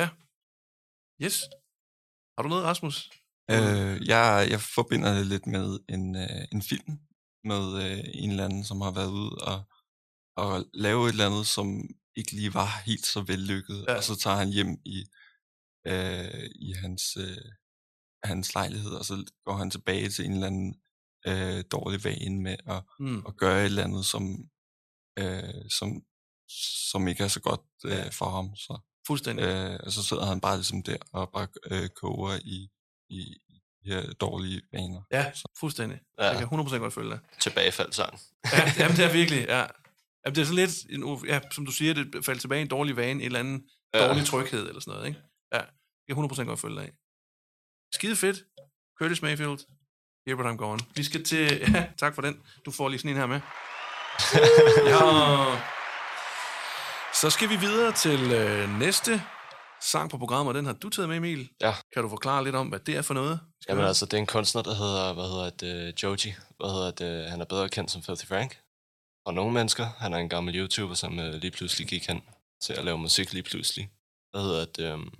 Ja. 0.00 0.06
Yes. 1.24 1.36
Har 2.34 2.42
du 2.42 2.48
noget, 2.48 2.64
Rasmus? 2.64 2.96
Øh, 3.54 3.94
jeg, 4.12 4.46
jeg 4.52 4.60
forbinder 4.76 5.10
det 5.18 5.26
lidt 5.26 5.46
med 5.46 5.66
en, 5.94 6.04
øh, 6.24 6.42
en 6.52 6.62
film 6.70 6.92
med 7.50 7.64
øh, 7.84 8.04
en 8.22 8.30
eller 8.30 8.44
anden, 8.44 8.64
som 8.64 8.80
har 8.80 8.92
været 8.98 9.12
ude 9.20 9.32
og, 9.50 9.58
og 10.42 10.64
lave 10.74 11.00
et 11.06 11.12
eller 11.12 11.26
andet, 11.30 11.46
som 11.46 11.66
ikke 12.16 12.32
lige 12.32 12.54
var 12.54 12.82
helt 12.88 13.06
så 13.06 13.20
vellykket, 13.32 13.84
Ja. 13.88 13.96
og 13.96 14.02
så 14.04 14.14
tager 14.16 14.36
han 14.36 14.50
hjem 14.56 14.72
i, 14.84 14.98
øh, 15.86 16.44
i 16.68 16.72
hans, 16.82 17.16
øh, 17.24 17.44
hans 18.24 18.54
lejlighed, 18.54 18.90
og 19.00 19.04
så 19.04 19.14
går 19.44 19.56
han 19.56 19.70
tilbage 19.70 20.08
til 20.08 20.24
en 20.24 20.32
eller 20.32 20.46
anden 20.46 20.74
øh, 21.30 21.64
dårlig 21.72 22.00
vane 22.04 22.40
med 22.42 22.56
at, 22.74 22.82
Mm. 22.98 23.22
at 23.28 23.36
gøre 23.36 23.60
et 23.60 23.64
eller 23.66 23.84
andet, 23.84 24.04
som, 24.12 24.24
øh, 25.18 25.64
som, 25.78 25.88
som 26.90 27.08
ikke 27.08 27.24
er 27.24 27.28
så 27.28 27.40
godt 27.40 27.60
Ja. 27.84 28.06
øh, 28.06 28.12
for 28.12 28.30
ham. 28.30 28.56
Så, 28.56 28.78
Fuldstændig. 29.06 29.44
øh, 29.44 29.80
og 29.86 29.92
så 29.92 30.02
sidder 30.02 30.26
han 30.26 30.40
bare 30.40 30.56
ligesom 30.56 30.82
der 30.82 30.96
og 31.12 31.30
bare 31.32 31.46
øh, 31.70 31.88
koger 31.88 32.38
i, 32.44 32.68
i, 33.08 33.20
i 33.48 33.60
her 33.84 34.12
dårlige 34.12 34.62
vaner. 34.72 35.02
Ja, 35.12 35.32
fuldstændig. 35.58 36.00
Ja. 36.18 36.24
Jeg 36.26 36.48
kan 36.48 36.60
100% 36.60 36.76
godt 36.76 36.94
følge 36.94 37.10
dig. 37.10 37.18
Tilbagefaldssang. 37.40 38.20
Ja, 38.52 38.72
jamen, 38.78 38.96
det 38.96 39.04
er 39.04 39.12
virkelig, 39.20 39.44
ja. 39.48 39.66
Jamen, 40.24 40.34
det 40.34 40.38
er 40.38 40.44
så 40.44 40.52
lidt, 40.54 40.70
en, 40.90 41.26
ja, 41.26 41.40
som 41.52 41.66
du 41.66 41.72
siger, 41.72 41.94
det 41.94 42.24
falder 42.24 42.40
tilbage 42.40 42.58
i 42.58 42.62
en 42.62 42.68
dårlig 42.68 42.96
vane, 42.96 43.10
en 43.10 43.20
eller 43.20 43.38
anden 43.38 43.62
Ja. 43.94 44.08
dårlig 44.08 44.26
tryghed 44.26 44.68
eller 44.68 44.80
sådan 44.80 44.92
noget, 44.94 45.06
ikke? 45.08 45.20
Ja, 45.54 45.60
jeg 46.08 46.16
kan 46.16 46.24
100% 46.24 46.42
godt 46.44 46.60
følge 46.60 46.76
dig 46.76 46.84
af. 46.84 46.92
Skide 47.94 48.16
fedt. 48.16 48.44
Curtis 49.00 49.22
Mayfield. 49.22 49.58
Here 50.26 50.36
but 50.36 50.46
I'm 50.46 50.56
gone. 50.56 50.80
Vi 50.94 51.04
skal 51.04 51.24
til, 51.24 51.58
ja, 51.74 51.86
tak 51.98 52.14
for 52.14 52.22
den. 52.22 52.40
Du 52.64 52.70
får 52.70 52.88
lige 52.88 52.98
sådan 52.98 53.10
en 53.10 53.16
her 53.16 53.26
med. 53.26 53.40
ja. 54.92 55.79
Så 57.20 57.30
skal 57.30 57.48
vi 57.48 57.56
videre 57.56 57.92
til 57.92 58.32
øh, 58.32 58.78
næste 58.78 59.22
sang 59.80 60.10
på 60.10 60.18
programmet, 60.18 60.48
og 60.48 60.54
den 60.54 60.66
har 60.66 60.72
du 60.72 60.88
taget 60.88 61.08
med, 61.08 61.16
Emil. 61.16 61.50
Ja. 61.60 61.74
Kan 61.92 62.02
du 62.02 62.08
forklare 62.08 62.44
lidt 62.44 62.54
om, 62.54 62.68
hvad 62.68 62.78
det 62.78 62.96
er 62.96 63.02
for 63.02 63.14
noget? 63.14 63.40
skal 63.60 63.72
Jamen 63.72 63.84
altså, 63.84 64.06
det 64.06 64.14
er 64.14 64.18
en 64.18 64.26
kunstner, 64.26 64.62
der 64.62 64.74
hedder, 64.74 65.12
hvad 65.12 65.24
hedder 65.24 65.50
det, 65.50 66.02
Joji. 66.02 66.34
Hvad 66.56 66.70
hedder 66.70 66.90
det, 66.90 67.30
han 67.30 67.40
er 67.40 67.44
bedre 67.44 67.68
kendt 67.68 67.90
som 67.90 68.02
Filthy 68.02 68.26
Frank. 68.26 68.58
Og 69.24 69.34
nogle 69.34 69.52
mennesker, 69.52 69.86
han 69.98 70.14
er 70.14 70.18
en 70.18 70.28
gammel 70.28 70.56
YouTuber, 70.56 70.94
som 70.94 71.18
øh, 71.18 71.34
lige 71.34 71.50
pludselig 71.50 71.88
gik 71.88 72.06
hen 72.06 72.22
til 72.62 72.72
at 72.72 72.84
lave 72.84 72.98
musik 72.98 73.32
lige 73.32 73.42
pludselig. 73.42 73.90
Hvad 74.30 74.42
hedder 74.42 74.64
det, 74.64 74.92
um, 74.92 75.14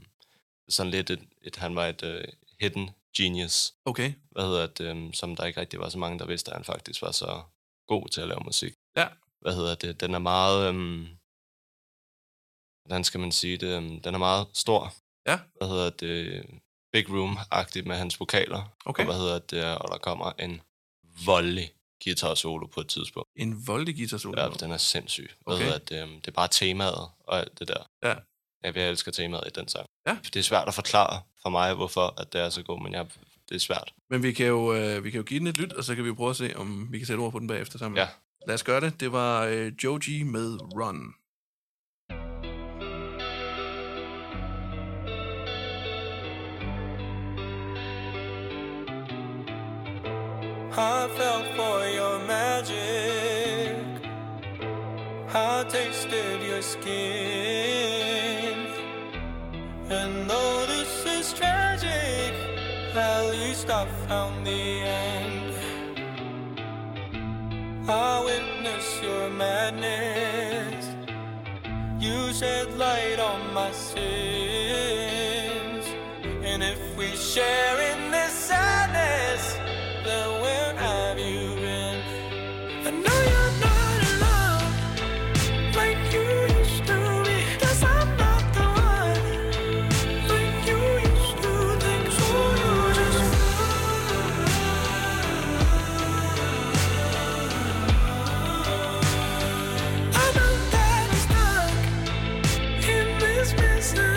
sådan 0.69 0.91
lidt 0.91 1.11
et, 1.11 1.23
et, 1.43 1.57
han 1.57 1.75
var 1.75 1.87
et 1.87 2.03
uh, 2.03 2.33
hidden 2.61 2.91
genius. 3.17 3.73
Okay. 3.85 4.13
Hvad 4.31 4.45
hedder 4.45 4.67
det, 4.67 4.91
um, 4.91 5.13
som 5.13 5.37
der 5.37 5.45
ikke 5.45 5.61
rigtig 5.61 5.81
var 5.81 5.89
så 5.89 5.99
mange, 5.99 6.19
der 6.19 6.27
vidste, 6.27 6.51
at 6.51 6.57
han 6.57 6.65
faktisk 6.65 7.03
var 7.03 7.13
så 7.13 7.43
god 7.89 8.09
til 8.09 8.21
at 8.21 8.29
lave 8.29 8.41
musik. 8.45 8.73
Ja. 8.97 9.07
Hvad 9.41 9.55
hedder 9.55 9.75
det, 9.75 10.01
den 10.01 10.15
er 10.15 10.19
meget, 10.19 10.69
um, 10.69 11.09
hvordan 12.91 13.05
skal 13.05 13.21
man 13.21 13.33
sige 13.33 13.57
det, 13.57 13.77
um, 13.79 14.01
den 14.01 14.15
er 14.15 14.19
meget 14.19 14.47
stor. 14.53 14.95
Ja. 15.27 15.39
Hvad 15.59 15.69
hedder 15.69 15.91
det, 15.91 16.45
Big 16.93 17.07
Room-agtigt 17.11 17.87
med 17.87 17.97
hans 17.97 18.21
vokaler. 18.21 18.73
Okay. 18.85 19.03
Og 19.03 19.07
hvad 19.07 19.17
hedder 19.21 19.39
det, 19.39 19.79
og 19.79 19.89
der 19.93 19.99
kommer 19.99 20.33
en 20.39 20.61
voldelig 21.27 21.73
guitar 22.05 22.35
solo 22.35 22.67
på 22.67 22.81
et 22.81 22.89
tidspunkt. 22.89 23.29
En 23.37 23.67
voldig 23.67 23.97
guitar 23.97 24.17
solo. 24.17 24.43
Ja, 24.43 24.49
den 24.49 24.71
er 24.73 24.77
sindssyg. 24.77 25.31
Hvad 25.45 25.55
Okay. 25.55 25.65
hedder 25.65 25.79
det, 25.79 26.03
um, 26.03 26.11
det 26.11 26.29
er 26.29 26.33
bare 26.33 26.49
temaet 26.49 27.09
og 27.27 27.39
alt 27.39 27.59
det 27.59 27.69
der. 27.69 27.83
Ja. 28.03 28.15
Jeg, 28.65 28.77
jeg 28.77 28.89
elsker 28.91 29.13
temaet 29.13 29.45
i 29.47 29.51
den 29.61 29.69
sang. 29.69 29.87
Ja. 30.07 30.17
Det 30.23 30.37
er 30.37 30.43
svært 30.43 30.69
at 30.69 30.75
forklare 30.75 31.23
for 31.43 31.51
mig, 31.51 31.75
hvorfor 31.75 32.21
at 32.21 32.33
det 32.33 32.41
er 32.41 32.51
så 32.51 32.63
god, 32.63 32.83
men 32.83 32.93
jeg, 32.93 33.07
det 33.49 33.55
er 33.55 33.59
svært. 33.59 33.93
Men 34.11 34.23
vi 34.23 34.33
kan, 34.33 34.47
jo, 34.47 34.75
øh, 34.75 35.05
vi 35.05 35.11
kan 35.11 35.19
jo 35.19 35.25
give 35.25 35.41
den 35.41 35.47
et 35.47 35.59
lyt, 35.59 35.73
og 35.73 35.85
så 35.85 35.95
kan 35.95 36.05
vi 36.05 36.09
jo 36.09 36.15
prøve 36.15 36.31
at 36.31 36.37
se, 36.37 36.57
om 36.57 36.93
vi 36.93 36.99
kan 36.99 37.07
sætte 37.07 37.21
ord 37.21 37.33
på 37.33 37.39
den 37.39 37.49
bagefter 37.49 37.79
sammen. 37.79 37.99
Ja. 37.99 38.09
Lad 38.47 38.55
os 38.55 38.63
gøre 38.63 38.81
det. 38.81 39.01
Det 39.01 39.13
var 39.13 39.45
øh, 39.45 39.73
Joji 39.85 40.23
med 40.23 40.59
Run. 40.61 41.15
I 50.77 51.09
fell 51.17 51.43
for 51.57 51.85
your 51.89 52.21
magic. 52.21 53.75
I 55.35 55.65
tasted 55.69 56.43
your 56.43 56.63
skin. 56.63 56.91
And 59.89 60.31
though 60.31 60.67
this 60.67 61.05
is 61.07 61.33
tragic, 61.33 62.35
at 62.95 63.31
least 63.33 63.69
I 63.69 63.87
found 64.07 64.47
the 64.47 64.53
end. 64.53 65.55
I 67.89 68.23
witnessed 68.25 69.03
your 69.03 69.29
madness. 69.31 70.87
You 71.99 72.33
shed 72.33 72.73
light 72.79 73.19
on 73.19 73.53
my 73.53 73.73
sins. 73.73 73.99
And 76.45 76.63
if 76.63 76.79
we 76.97 77.09
share 77.17 77.81
in 77.90 77.90
in 103.41 103.57
this 103.57 104.10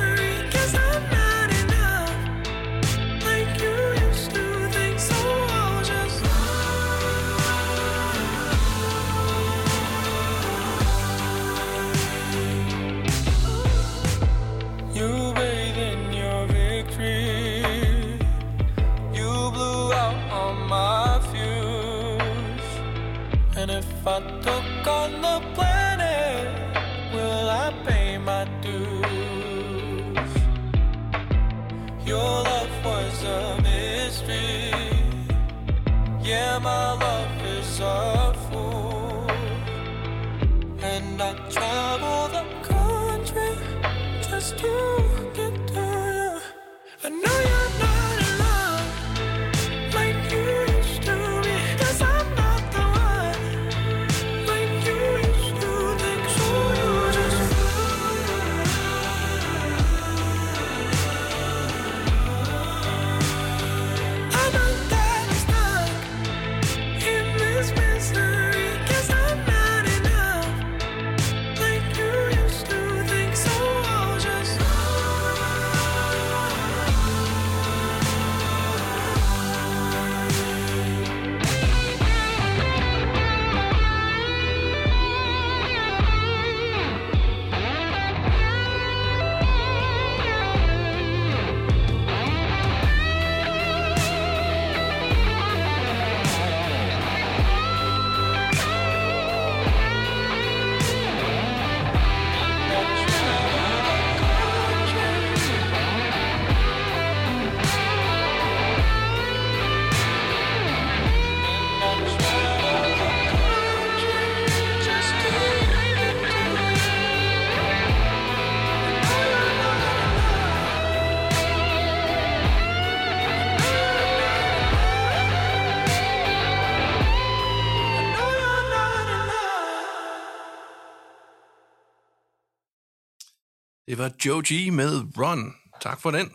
Det 133.93 134.01
var 134.01 134.12
Joe 134.25 134.41
G 134.41 134.73
med 134.73 135.17
Run. 135.17 135.53
Tak 135.81 136.01
for 136.01 136.12
den, 136.12 136.31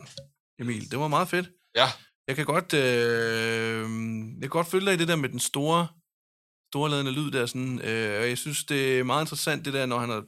Emil. 0.59 0.91
Det 0.91 0.99
var 0.99 1.09
meget 1.09 1.29
fedt. 1.29 1.51
Ja, 1.75 1.87
Jeg 2.29 2.37
kan 2.37 2.47
godt, 2.47 2.75
øh, 2.75 3.81
jeg 4.33 4.41
kan 4.41 4.51
godt 4.51 4.67
følge 4.67 4.87
dig 4.87 4.95
i 4.95 4.97
det 4.97 5.09
der 5.09 5.17
med 5.17 5.29
den 5.29 5.39
store, 5.39 5.89
storladende 6.71 7.13
lyd 7.13 7.31
der. 7.31 7.47
Sådan, 7.47 7.79
øh, 7.79 8.21
og 8.21 8.29
jeg 8.29 8.39
synes, 8.39 8.65
det 8.65 8.99
er 8.99 9.05
meget 9.05 9.23
interessant, 9.23 9.65
det 9.65 9.73
der, 9.75 9.87
når 9.87 9.99
han 9.99 10.09
har... 10.09 10.25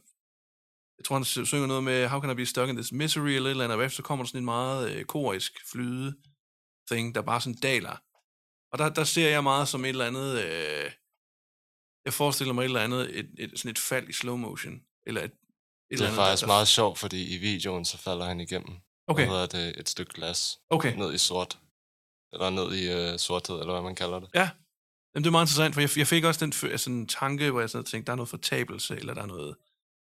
Jeg 0.98 1.04
tror, 1.04 1.16
han 1.16 1.24
sy- 1.24 1.44
synger 1.44 1.66
noget 1.66 1.84
med, 1.84 2.08
how 2.08 2.20
can 2.20 2.30
I 2.30 2.34
be 2.34 2.46
stuck 2.46 2.68
in 2.68 2.76
this 2.76 2.92
misery, 2.92 3.28
eller 3.28 3.46
et 3.46 3.50
eller 3.50 3.64
andet, 3.64 3.78
og 3.78 3.84
efter 3.84 3.96
så 3.96 4.02
kommer 4.02 4.24
der 4.24 4.28
sådan 4.28 4.40
en 4.40 4.44
meget 4.44 4.90
øh, 4.90 5.04
korisk 5.04 5.52
flyde 5.72 6.16
thing, 6.90 7.14
der 7.14 7.22
bare 7.22 7.40
sådan 7.40 7.60
daler. 7.62 7.96
Og 8.72 8.78
der, 8.78 8.88
der 8.88 9.04
ser 9.04 9.28
jeg 9.28 9.42
meget 9.42 9.68
som 9.68 9.84
et 9.84 9.88
eller 9.88 10.06
andet... 10.06 10.44
Øh, 10.44 10.90
jeg 12.04 12.12
forestiller 12.12 12.54
mig 12.54 12.62
et 12.62 12.64
eller 12.64 12.80
andet, 12.80 13.18
et, 13.18 13.30
et, 13.38 13.58
sådan 13.58 13.70
et 13.70 13.78
fald 13.78 14.08
i 14.08 14.12
slow 14.12 14.36
motion, 14.36 14.80
eller 15.06 15.22
et 15.22 15.32
det 15.98 16.00
er 16.00 16.04
andet, 16.06 16.16
faktisk 16.16 16.40
der, 16.40 16.46
meget 16.46 16.68
sjovt, 16.68 16.98
fordi 16.98 17.34
i 17.34 17.36
videoen, 17.36 17.84
så 17.84 17.98
falder 17.98 18.24
han 18.26 18.40
igennem. 18.40 18.76
Okay, 19.08 19.26
Hvad 19.26 19.38
hedder 19.38 19.46
det? 19.66 19.80
Et 19.80 19.88
stykke 19.88 20.12
glas. 20.14 20.58
okay. 20.70 20.94
Ned 20.96 21.14
i 21.14 21.18
sort. 21.18 21.58
Eller 22.32 22.50
ned 22.50 22.74
i 22.74 22.90
øh, 22.92 23.18
sorthed, 23.18 23.60
eller 23.60 23.72
hvad 23.72 23.82
man 23.82 23.94
kalder 23.94 24.20
det. 24.20 24.28
Jamen, 24.34 24.50
det 25.14 25.26
er 25.26 25.30
meget 25.30 25.44
interessant, 25.44 25.74
for 25.74 25.80
jeg, 25.80 25.90
jeg 25.98 26.06
fik 26.06 26.24
også 26.24 26.44
den 26.46 26.70
altså, 26.70 26.90
en 26.90 27.06
tanke, 27.06 27.50
hvor 27.50 27.60
jeg 27.60 27.70
sådan 27.70 27.84
tænkte, 27.84 28.06
der 28.06 28.12
er 28.12 28.16
noget 28.16 28.28
fortabelse, 28.28 28.96
eller 28.96 29.14
der 29.14 29.22
er 29.22 29.26
noget, 29.26 29.54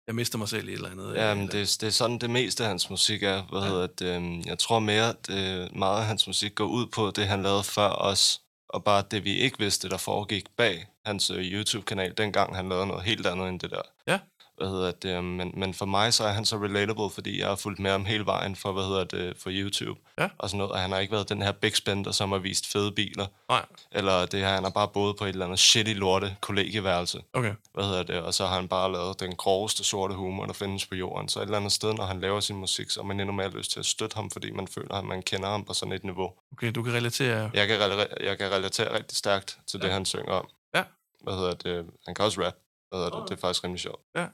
jeg 0.06 0.14
mister 0.14 0.38
mig 0.38 0.48
selv 0.48 0.68
i 0.68 0.72
et 0.72 0.76
eller 0.76 0.90
andet. 0.90 1.14
Ja, 1.14 1.34
men 1.34 1.46
det, 1.46 1.54
er- 1.60 1.76
det 1.80 1.82
er 1.86 1.90
sådan, 1.90 2.18
det 2.18 2.30
meste 2.30 2.62
af 2.62 2.68
hans 2.68 2.90
musik 2.90 3.22
er. 3.22 3.42
Hvad 3.42 3.60
Ja. 3.60 3.66
ja. 3.66 3.70
hedder 3.72 3.86
det? 3.86 4.16
øhm, 4.16 4.40
Jeg 4.46 4.58
tror 4.58 4.78
mere, 4.78 5.08
at 5.08 5.30
øh, 5.30 5.76
meget 5.78 6.00
af 6.00 6.06
hans 6.06 6.26
musik 6.26 6.54
går 6.54 6.64
ud 6.66 6.86
på 6.86 7.10
det, 7.10 7.26
han 7.26 7.42
lavede 7.42 7.64
før 7.64 7.88
os. 7.90 8.40
Og 8.68 8.84
bare 8.84 9.04
det, 9.10 9.24
vi 9.24 9.36
ikke 9.38 9.58
vidste, 9.58 9.88
der 9.88 9.96
foregik 9.96 10.44
bag 10.56 10.86
hans 11.04 11.30
øh, 11.30 11.38
YouTube-kanal, 11.38 12.14
dengang 12.16 12.56
han 12.56 12.68
lavede 12.68 12.86
noget 12.86 13.02
helt 13.04 13.26
andet 13.26 13.48
end 13.48 13.60
det 13.60 13.70
der. 13.70 13.82
Ja. 14.06 14.18
Hvad 14.56 14.68
hedder 14.68 14.90
det? 14.90 15.16
øhm, 15.16 15.24
Men, 15.24 15.52
men 15.56 15.74
for 15.74 15.86
mig, 15.86 16.14
så 16.14 16.24
er 16.24 16.32
han 16.32 16.44
så 16.44 16.56
relatable, 16.56 17.10
fordi 17.10 17.40
jeg 17.40 17.48
har 17.48 17.56
fulgt 17.56 17.78
med 17.80 17.90
ham 17.90 18.04
hele 18.04 18.26
vejen 18.26 18.56
for, 18.56 18.72
hvad 18.72 18.84
hedder 18.84 19.04
det, 19.04 19.36
for 19.36 19.50
YouTube. 19.52 20.00
Ja. 20.18 20.28
Og 20.38 20.50
sådan 20.50 20.58
noget, 20.58 20.72
og 20.72 20.78
han 20.78 20.92
har 20.92 20.98
ikke 20.98 21.12
været 21.12 21.28
den 21.28 21.42
her 21.42 21.52
big 21.52 21.76
spender, 21.76 22.12
som 22.12 22.32
har 22.32 22.38
vist 22.38 22.66
fede 22.66 22.92
biler. 22.92 23.26
Nej, 23.48 23.64
Eller 23.92 24.26
det 24.26 24.40
her, 24.40 24.48
han 24.48 24.62
har 24.62 24.70
bare 24.70 24.88
boet 24.88 25.16
på 25.16 25.24
et 25.24 25.28
eller 25.28 25.44
andet 25.44 25.58
shitty 25.58 25.92
lorte 25.92 26.36
kollegieværelse 26.40 27.22
okay. 27.32 27.54
hvad 27.74 27.84
hedder 27.84 28.02
det, 28.02 28.16
og 28.20 28.34
så 28.34 28.46
har 28.46 28.54
han 28.54 28.68
bare 28.68 28.92
lavet 28.92 29.20
den 29.20 29.34
groveste 29.36 29.84
sorte 29.84 30.14
humor, 30.14 30.46
der 30.46 30.52
findes 30.52 30.86
på 30.86 30.94
jorden. 30.94 31.28
Så 31.28 31.38
et 31.38 31.42
eller 31.44 31.56
andet 31.56 31.72
sted, 31.72 31.94
når 31.94 32.04
han 32.04 32.20
laver 32.20 32.40
sin 32.40 32.56
musik, 32.56 32.90
så 32.90 33.00
har 33.00 33.06
man 33.06 33.20
endnu 33.20 33.34
mere 33.34 33.50
lyst 33.50 33.70
til 33.70 33.78
at 33.80 33.86
støtte 33.86 34.14
ham, 34.16 34.30
fordi 34.30 34.50
man 34.50 34.68
føler, 34.68 34.94
at 34.94 35.04
man 35.04 35.22
kender 35.22 35.48
ham 35.48 35.64
på 35.64 35.74
sådan 35.74 35.92
et 35.92 36.04
niveau. 36.04 36.32
Okay, 36.52 36.72
du 36.72 36.82
kan 36.82 36.92
relatere. 36.94 37.50
Jeg 37.54 37.68
kan, 37.68 37.76
rela- 37.80 38.24
jeg 38.26 38.38
kan 38.38 38.52
relatere 38.52 38.94
rigtig 38.94 39.18
stærkt 39.18 39.58
til 39.66 39.80
det, 39.80 39.88
Ja. 39.88 39.92
han 39.92 40.04
synger 40.04 40.32
om. 40.32 40.48
Ja. 40.74 40.82
Hvad 41.22 41.34
hedder 41.34 41.54
det? 41.54 41.86
Han 42.06 42.14
kan 42.14 42.24
også 42.24 42.42
rap. 42.46 42.54
Hvad 42.88 42.98
hedder 42.98 43.20
det? 43.20 43.28
Det 43.28 43.36
er 43.36 43.40
faktisk 43.40 43.64
rimelig 43.64 43.80
sjovt. 43.80 44.00
Ja. 44.16 44.26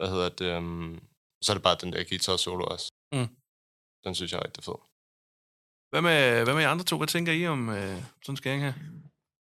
Hvad 0.00 0.10
hedder 0.10 0.28
det? 0.28 0.56
Um, 0.56 1.02
så 1.42 1.52
er 1.52 1.54
det 1.54 1.62
bare 1.62 1.76
den 1.80 1.92
der 1.92 2.04
guitar 2.04 2.36
solo 2.36 2.64
også. 2.64 2.92
Mm. 3.12 3.28
Den 4.04 4.14
synes 4.14 4.32
jeg 4.32 4.38
er 4.38 4.44
rigtig 4.44 4.64
fed. 4.64 4.74
Hvad 5.90 6.02
med, 6.02 6.44
hvad 6.44 6.54
med 6.54 6.62
jer 6.62 6.70
andre 6.70 6.84
to? 6.84 6.96
Hvad 6.96 7.08
tænker 7.08 7.32
I 7.32 7.46
om 7.46 7.68
øh, 7.68 7.96
sådan 8.22 8.32
en 8.32 8.36
skæring 8.36 8.62
her? 8.62 8.72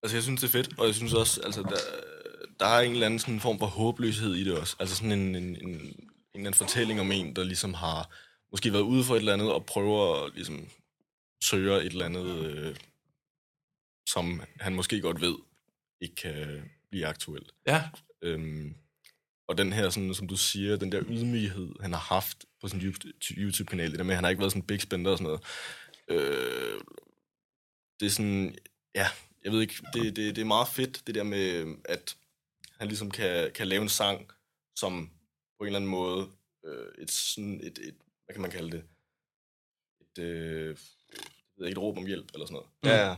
Altså, 0.03 0.15
jeg 0.15 0.23
synes, 0.23 0.41
det 0.41 0.47
er 0.47 0.51
fedt, 0.51 0.79
og 0.79 0.85
jeg 0.85 0.95
synes 0.95 1.13
også, 1.13 1.41
altså, 1.41 1.61
der, 1.61 1.77
der 2.59 2.65
er 2.65 2.79
en 2.79 2.91
eller 2.91 3.05
anden 3.05 3.19
sådan 3.19 3.39
form 3.39 3.59
for 3.59 3.65
håbløshed 3.65 4.35
i 4.35 4.43
det 4.43 4.57
også. 4.57 4.75
Altså 4.79 4.95
sådan 4.95 5.11
en, 5.11 5.35
en, 5.35 5.43
en, 5.43 5.69
en 5.69 5.75
eller 6.33 6.49
anden 6.49 6.53
fortælling 6.53 6.99
om 6.99 7.11
en, 7.11 7.35
der 7.35 7.43
ligesom 7.43 7.73
har 7.73 8.09
måske 8.51 8.73
været 8.73 8.81
ude 8.81 9.03
for 9.03 9.15
et 9.15 9.19
eller 9.19 9.33
andet, 9.33 9.51
og 9.53 9.65
prøver 9.65 10.25
at 10.25 10.33
ligesom 10.33 10.67
søge 11.43 11.77
et 11.77 11.91
eller 11.91 12.05
andet, 12.05 12.45
øh, 12.45 12.75
som 14.09 14.41
han 14.59 14.75
måske 14.75 15.01
godt 15.01 15.21
ved, 15.21 15.35
ikke 16.01 16.15
kan 16.15 16.71
blive 16.89 17.05
aktuelt. 17.05 17.51
Ja, 17.67 17.89
Øhm, 18.21 18.75
og 19.49 19.57
den 19.57 19.73
her, 19.73 19.89
sådan, 19.89 20.13
som 20.13 20.27
du 20.27 20.37
siger, 20.37 20.75
den 20.75 20.91
der 20.91 21.03
ydmyghed, 21.09 21.71
han 21.81 21.93
har 21.93 21.99
haft 21.99 22.45
på 22.61 22.67
sin 22.67 22.79
YouTube- 22.79 23.33
YouTube-kanal, 23.37 23.91
det 23.91 23.99
der 23.99 24.03
med, 24.03 24.13
at 24.13 24.17
han 24.17 24.23
har 24.23 24.29
ikke 24.29 24.39
været 24.39 24.51
sådan 24.51 24.67
big 24.67 24.81
spender 24.81 25.11
og 25.11 25.17
sådan 25.17 25.23
noget. 25.23 25.41
Øh, 26.07 26.81
det 27.99 28.05
er 28.05 28.09
sådan, 28.09 28.55
ja, 28.95 29.07
jeg 29.43 29.51
ved 29.51 29.61
ikke, 29.61 29.75
det, 29.93 30.15
det, 30.15 30.35
det 30.35 30.41
er 30.41 30.45
meget 30.45 30.67
fedt, 30.67 31.07
det 31.07 31.15
der 31.15 31.23
med, 31.23 31.75
at 31.85 32.17
han 32.77 32.87
ligesom 32.87 33.11
kan, 33.11 33.51
kan 33.51 33.67
lave 33.67 33.81
en 33.81 33.89
sang, 33.89 34.31
som 34.75 35.09
på 35.57 35.63
en 35.63 35.65
eller 35.65 35.79
anden 35.79 35.91
måde, 35.91 36.29
øh, 36.65 37.03
et 37.03 37.11
sådan, 37.11 37.61
et, 37.63 37.79
et, 37.79 37.95
hvad 38.25 38.33
kan 38.33 38.41
man 38.41 38.51
kalde 38.51 38.71
det? 38.71 38.83
Et, 40.01 40.23
øh, 40.23 40.67
jeg 40.67 40.75
ved 41.57 41.67
ikke, 41.67 41.77
et 41.77 41.83
råb 41.83 41.97
om 41.97 42.05
hjælp, 42.05 42.29
eller 42.33 42.45
sådan 42.45 42.53
noget. 42.53 42.69
Mm. 42.83 42.89
Ja. 42.89 43.15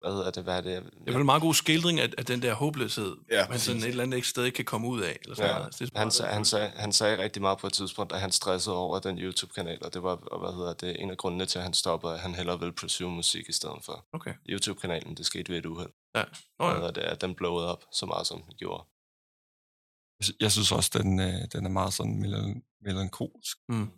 Hvad 0.00 0.12
hedder 0.12 0.30
det? 0.30 0.42
Hvad 0.42 0.56
er 0.56 0.60
det? 0.60 0.84
det 1.06 1.14
er 1.14 1.18
en 1.18 1.26
meget 1.26 1.42
god 1.42 1.54
skildring 1.54 2.00
af, 2.00 2.10
af 2.18 2.26
den 2.26 2.42
der 2.42 2.54
håbløshed, 2.54 3.16
Ja, 3.30 3.48
man 3.48 3.58
sådan 3.58 3.80
et 3.80 3.88
eller 3.88 4.02
andet 4.02 4.16
ikke 4.16 4.28
sted 4.28 4.44
ikke 4.44 4.56
kan 4.56 4.64
komme 4.64 4.88
ud 4.88 5.00
af. 5.00 5.18
Eller 5.22 5.36
sådan 5.36 5.50
Ja, 5.50 5.58
noget. 5.58 5.78
Det 5.78 5.90
er 5.94 5.98
Han, 5.98 6.10
sag, 6.10 6.26
han, 6.28 6.44
sag, 6.44 6.70
han 6.76 6.92
sagde 6.92 7.22
rigtig 7.22 7.42
meget 7.42 7.58
på 7.58 7.66
et 7.66 7.72
tidspunkt, 7.72 8.12
at 8.12 8.20
han 8.20 8.32
stressede 8.32 8.76
over 8.76 8.98
den 8.98 9.18
YouTube-kanal, 9.18 9.78
og 9.84 9.94
det 9.94 10.02
var 10.02 10.16
og 10.16 10.38
hvad 10.40 10.52
hedder 10.52 10.72
det, 10.72 11.02
en 11.02 11.10
af 11.10 11.16
grundene 11.16 11.46
til, 11.46 11.58
at 11.58 11.62
han 11.64 11.74
stoppede, 11.74 12.14
at 12.14 12.20
han 12.20 12.34
hellere 12.34 12.58
ville 12.58 12.72
pursue 12.72 13.10
musik 13.10 13.48
i 13.48 13.52
stedet 13.52 13.84
for. 13.84 14.06
Okay. 14.12 14.34
YouTube-kanalen, 14.48 15.14
det 15.16 15.26
skete 15.26 15.52
ved 15.52 15.58
et 15.58 15.66
uheld. 15.66 15.92
Ja. 16.14 16.24
Hvad 16.24 16.66
Oh, 16.66 16.70
ja. 16.70 16.74
hedder 16.76 16.90
det, 16.90 17.00
at 17.00 17.20
den 17.20 17.34
blowede 17.34 17.68
op 17.72 17.84
så 17.92 18.06
meget, 18.06 18.26
som 18.26 18.42
den 18.42 18.54
gjorde. 18.58 18.84
Jeg 20.40 20.52
synes 20.52 20.72
også, 20.72 20.90
den, 20.98 21.20
øh, 21.20 21.34
den 21.52 21.66
er 21.66 21.70
meget 21.70 21.92
sådan 21.92 22.22
melan- 22.24 22.78
melankolsk, 22.80 23.58
Mm. 23.68 23.90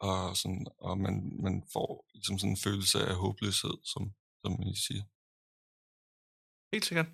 og, 0.00 0.36
sådan, 0.36 0.66
og 0.78 0.98
man, 0.98 1.32
man 1.42 1.62
får 1.72 2.06
ligesom 2.14 2.38
sådan 2.38 2.50
en 2.50 2.56
følelse 2.56 3.06
af 3.06 3.14
håbløshed, 3.14 3.74
som, 3.84 4.12
som 4.44 4.62
I 4.62 4.74
siger. 4.86 5.02
Helt 6.72 6.84
sikkert. 6.84 7.06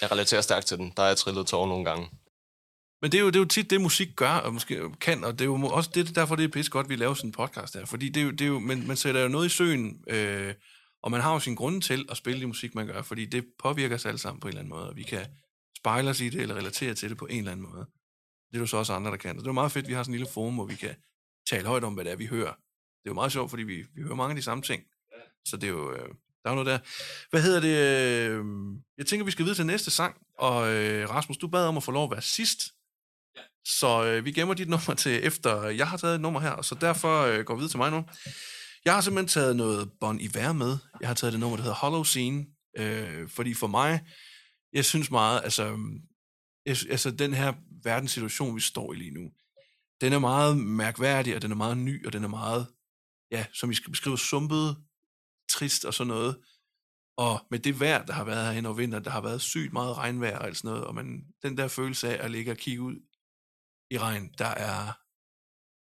Jeg 0.00 0.12
relaterer 0.12 0.40
stærkt 0.40 0.66
til 0.66 0.78
den. 0.78 0.92
Der 0.96 1.02
er 1.02 1.06
jeg 1.06 1.16
trillet 1.16 1.46
tårer 1.46 1.68
nogle 1.68 1.84
gange. 1.84 2.10
Men 3.02 3.12
det 3.12 3.18
er, 3.18 3.22
jo, 3.22 3.26
det 3.26 3.36
er 3.36 3.40
jo 3.40 3.44
tit 3.44 3.70
det, 3.70 3.80
musik 3.80 4.08
gør, 4.16 4.30
og 4.30 4.52
måske 4.52 4.90
kan, 5.00 5.24
og 5.24 5.32
det 5.32 5.40
er 5.40 5.44
jo 5.44 5.66
også 5.66 5.90
det, 5.94 6.14
derfor 6.14 6.36
det 6.36 6.44
er 6.44 6.48
pisse 6.48 6.70
godt, 6.70 6.86
at 6.86 6.90
vi 6.90 6.96
laver 6.96 7.14
sådan 7.14 7.28
en 7.28 7.32
podcast 7.32 7.74
her. 7.74 7.84
Fordi 7.84 8.08
det 8.08 8.20
er 8.20 8.24
jo, 8.24 8.30
det 8.30 8.40
er 8.40 8.46
jo, 8.46 8.58
man, 8.58 8.86
man 8.86 8.96
sætter 8.96 9.20
jo 9.20 9.28
noget 9.28 9.46
i 9.46 9.48
søen, 9.48 10.04
øh, 10.08 10.54
og 11.02 11.10
man 11.10 11.20
har 11.20 11.32
jo 11.32 11.40
sin 11.40 11.54
grunde 11.54 11.80
til 11.80 12.06
at 12.10 12.16
spille 12.16 12.40
det 12.40 12.48
musik, 12.48 12.74
man 12.74 12.86
gør, 12.86 13.02
fordi 13.02 13.26
det 13.26 13.44
påvirker 13.58 13.94
os 13.94 14.06
alle 14.06 14.18
sammen 14.18 14.40
på 14.40 14.48
en 14.48 14.48
eller 14.48 14.60
anden 14.60 14.70
måde, 14.70 14.88
og 14.88 14.96
vi 14.96 15.02
kan 15.02 15.26
spejle 15.78 16.10
os 16.10 16.20
i 16.20 16.28
det, 16.28 16.40
eller 16.40 16.54
relatere 16.54 16.94
til 16.94 17.10
det 17.10 17.18
på 17.18 17.26
en 17.26 17.38
eller 17.38 17.52
anden 17.52 17.66
måde. 17.66 17.86
Det 18.50 18.56
er 18.56 18.60
jo 18.60 18.66
så 18.66 18.76
også 18.76 18.92
andre, 18.92 19.10
der 19.10 19.16
kan. 19.16 19.34
Så 19.34 19.38
det 19.40 19.46
er 19.46 19.50
jo 19.50 19.52
meget 19.52 19.72
fedt, 19.72 19.84
at 19.84 19.88
vi 19.88 19.94
har 19.94 20.02
sådan 20.02 20.14
en 20.14 20.18
lille 20.18 20.32
forum, 20.32 20.54
hvor 20.54 20.66
vi 20.66 20.74
kan 20.74 20.96
tale 21.50 21.66
højt 21.66 21.84
om, 21.84 21.94
hvad 21.94 22.04
det 22.04 22.12
er, 22.12 22.16
vi 22.16 22.26
hører. 22.26 22.52
Det 22.52 23.08
er 23.08 23.10
jo 23.10 23.14
meget 23.14 23.32
sjovt, 23.32 23.50
fordi 23.50 23.62
vi, 23.62 23.84
vi 23.94 24.02
hører 24.02 24.14
mange 24.14 24.30
af 24.30 24.36
de 24.36 24.42
samme 24.42 24.62
ting. 24.62 24.82
Så 25.44 25.56
det 25.56 25.64
er 25.64 25.72
jo, 25.72 25.92
øh, 25.92 26.14
der 26.44 26.50
er 26.50 26.54
noget 26.54 26.66
der. 26.66 26.78
Hvad 27.30 27.42
hedder 27.42 27.60
det? 27.60 27.76
Øh, 27.76 28.44
jeg 28.98 29.06
tænker, 29.06 29.24
vi 29.24 29.30
skal 29.30 29.44
videre 29.44 29.56
til 29.56 29.66
næste 29.66 29.90
sang, 29.90 30.16
og 30.38 30.72
øh, 30.74 31.10
Rasmus, 31.10 31.36
du 31.36 31.48
bad 31.48 31.66
om 31.66 31.76
at 31.76 31.82
få 31.82 31.90
lov 31.90 32.04
at 32.04 32.10
være 32.10 32.22
sidst. 32.22 32.60
Så 33.64 34.04
øh, 34.04 34.24
vi 34.24 34.32
gemmer 34.32 34.54
dit 34.54 34.68
nummer 34.68 34.94
til 34.94 35.26
efter, 35.26 35.64
jeg 35.64 35.88
har 35.88 35.96
taget 35.96 36.14
et 36.14 36.20
nummer 36.20 36.40
her, 36.40 36.62
så 36.62 36.74
derfor 36.74 37.22
øh, 37.22 37.44
går 37.44 37.54
vi 37.54 37.58
videre 37.58 37.70
til 37.70 37.78
mig 37.78 37.90
nu. 37.90 38.04
Jeg 38.84 38.94
har 38.94 39.00
simpelthen 39.00 39.28
taget 39.28 39.56
noget 39.56 39.90
Bon 40.00 40.20
Iver 40.20 40.52
med. 40.52 40.78
Jeg 41.00 41.08
har 41.08 41.14
taget 41.14 41.32
det 41.32 41.40
nummer, 41.40 41.56
der 41.56 41.62
hedder 41.62 41.76
Hollow 41.76 42.02
Scene, 42.02 42.46
øh, 42.78 43.28
fordi 43.28 43.54
for 43.54 43.66
mig, 43.66 44.00
jeg 44.72 44.84
synes 44.84 45.10
meget, 45.10 45.40
altså, 45.44 45.78
jeg, 46.66 46.76
altså 46.90 47.10
den 47.10 47.34
her 47.34 47.52
verdenssituation, 47.82 48.56
vi 48.56 48.60
står 48.60 48.92
i 48.92 48.96
lige 48.96 49.10
nu, 49.10 49.30
den 50.00 50.12
er 50.12 50.18
meget 50.18 50.56
mærkværdig, 50.56 51.36
og 51.36 51.42
den 51.42 51.50
er 51.50 51.56
meget 51.56 51.78
ny, 51.78 52.06
og 52.06 52.12
den 52.12 52.24
er 52.24 52.28
meget, 52.28 52.66
ja, 53.30 53.46
som 53.54 53.70
vi 53.70 53.74
skal 53.74 53.90
beskrive, 53.90 54.18
sumpet, 54.18 54.76
trist 55.52 55.84
og 55.84 55.94
sådan 55.94 56.08
noget. 56.08 56.36
Og 57.18 57.40
med 57.50 57.58
det 57.58 57.80
vejr, 57.80 58.04
der 58.04 58.12
har 58.12 58.24
været 58.24 58.46
herhen 58.46 58.66
over 58.66 58.74
vinteren, 58.74 59.04
der 59.04 59.10
har 59.10 59.20
været 59.20 59.40
sygt 59.40 59.72
meget 59.72 59.98
regnvejr 59.98 60.38
og 60.38 60.56
sådan 60.56 60.68
noget, 60.68 60.84
og 60.84 60.94
man, 60.94 61.06
den 61.42 61.58
der 61.58 61.68
følelse 61.68 62.18
af 62.18 62.24
at 62.24 62.30
ligge 62.30 62.50
og 62.50 62.56
kigge 62.56 62.82
ud 62.82 62.94
i 63.90 63.98
regn, 63.98 64.30
der 64.38 64.46
er... 64.46 64.98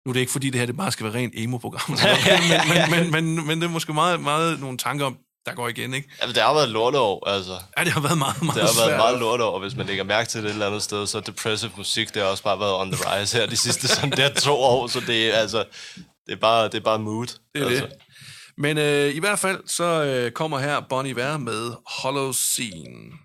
Nu 0.06 0.10
er 0.10 0.13
det 0.13 0.19
ikke 0.19 0.32
fordi, 0.32 0.49
det 0.49 0.60
her 0.60 0.65
det 0.65 0.78
bare 0.78 0.91
skal 0.91 1.04
være 1.04 1.13
rent 1.13 1.34
emo-program, 1.36 1.89
men, 1.89 2.89
men, 2.91 3.12
men, 3.12 3.36
men, 3.36 3.47
men 3.47 3.62
det 3.62 3.67
er 3.67 3.71
måske 3.71 3.93
meget, 3.93 4.21
meget 4.21 4.60
nogle 4.60 4.78
tanker 4.78 5.06
om, 5.06 5.17
der 5.45 5.54
går 5.54 5.67
igen, 5.67 5.93
ikke? 5.93 6.10
Ja, 6.21 6.28
det 6.28 6.38
har 6.38 6.54
været 6.54 6.63
et 6.63 6.69
lorteår, 6.69 7.30
altså. 7.30 7.60
Ja, 7.78 7.84
det 7.84 7.91
har 7.93 8.01
været 8.01 8.17
meget, 8.17 8.41
meget 8.41 8.56
Det 8.56 8.63
har 8.63 8.80
været 8.80 8.89
svært. 8.89 8.97
meget 8.97 9.19
lorteår, 9.19 9.51
og 9.51 9.60
hvis 9.60 9.75
man 9.75 9.86
lægger 9.86 10.04
mærke 10.04 10.30
til 10.30 10.43
det 10.43 10.47
et 10.47 10.54
eller 10.54 10.67
andet 10.67 10.84
sted, 10.84 11.08
så 11.08 11.19
depressive 11.19 11.71
musik, 11.78 12.13
det 12.13 12.21
har 12.21 12.30
også 12.30 12.43
bare 12.43 12.60
været 12.60 12.73
on 12.73 12.91
the 12.91 13.01
rise 13.06 13.38
her 13.38 13.45
de 13.45 13.58
sidste 13.58 13.88
sådan 13.88 14.12
der 14.12 14.34
to 14.34 14.54
år, 14.54 14.88
så 14.88 14.99
det 14.99 15.34
er 15.34 15.38
altså, 15.38 15.65
det 16.25 16.34
er 16.34 16.39
bare, 16.39 16.63
det 16.65 16.75
er 16.75 16.80
bare 16.80 16.99
mood. 16.99 17.28
Det 17.28 17.62
er 17.62 17.67
altså. 17.67 17.86
det. 17.86 17.93
Men 18.58 18.78
øh, 18.78 19.15
i 19.15 19.20
hvert 19.20 19.39
fald, 19.39 19.68
så 19.68 20.06
øh, 20.06 20.32
kommer 20.32 20.60
her 20.60 20.82
Bonnie 20.89 21.12
Iver 21.12 21.38
med 21.38 21.72
Hollow 21.86 22.32
Scene. 22.32 23.24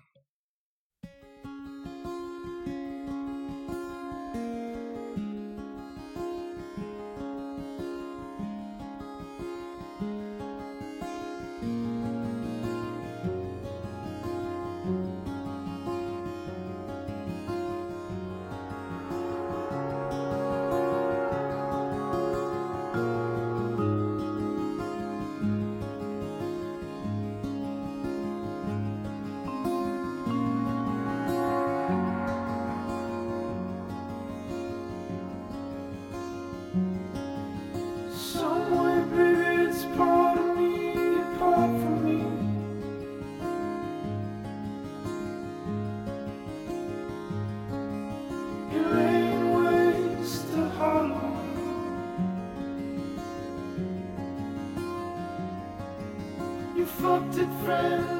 Friend. 57.71 58.10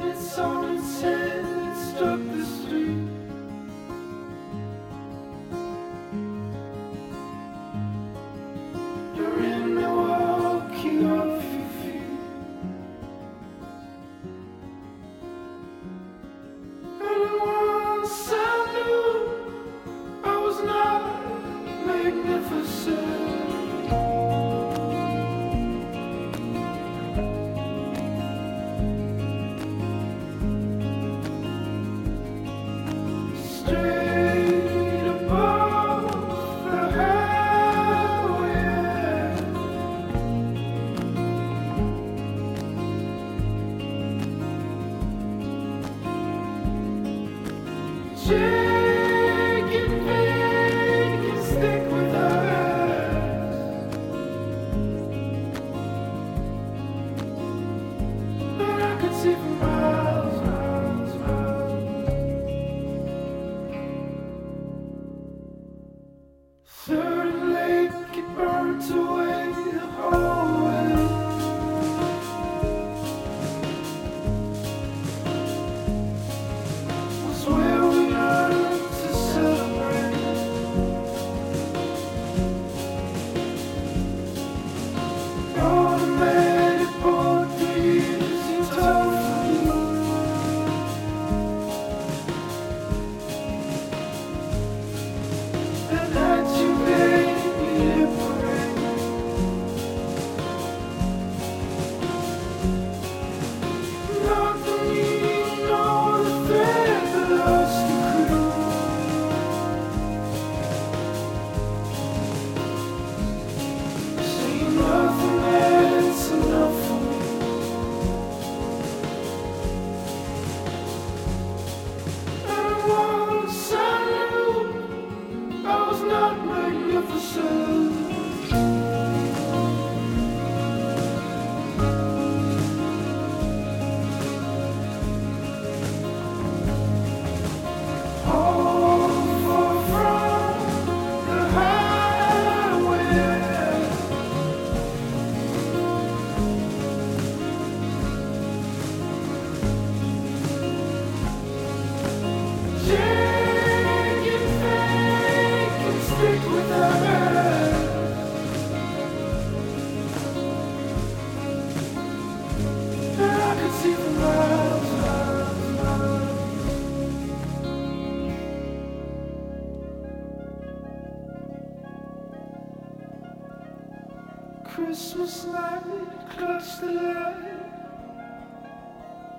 Christmas 174.74 175.46
night, 175.48 175.84
clutch 176.30 176.80
the 176.80 176.94
light, 176.94 177.36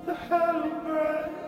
the 0.05 0.15
hallowed 0.15 0.85
bright. 0.85 1.42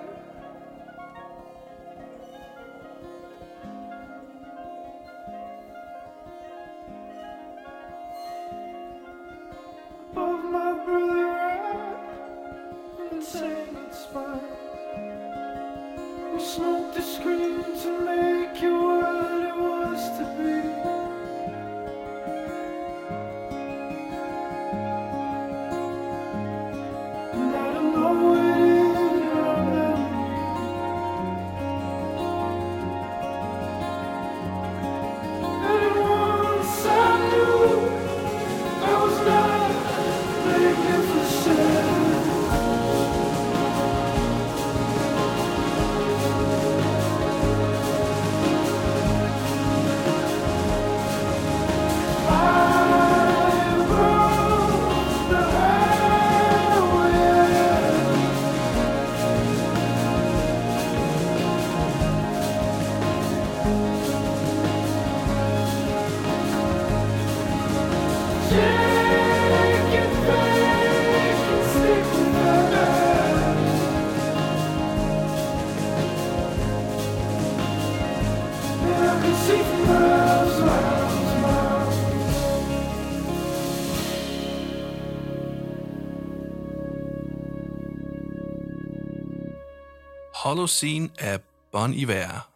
Holocene 90.54 91.10
af 91.18 91.40
Bon 91.72 91.94
Iver. 91.94 92.50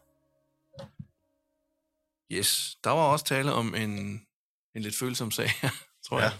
Yes, 2.33 2.77
der 2.85 2.91
var 2.91 3.03
også 3.13 3.25
tale 3.25 3.53
om 3.53 3.75
en, 3.75 3.91
en 4.77 4.83
lidt 4.83 4.97
følsom 4.97 5.31
sag, 5.31 5.51
tror 6.09 6.21
jeg. 6.21 6.33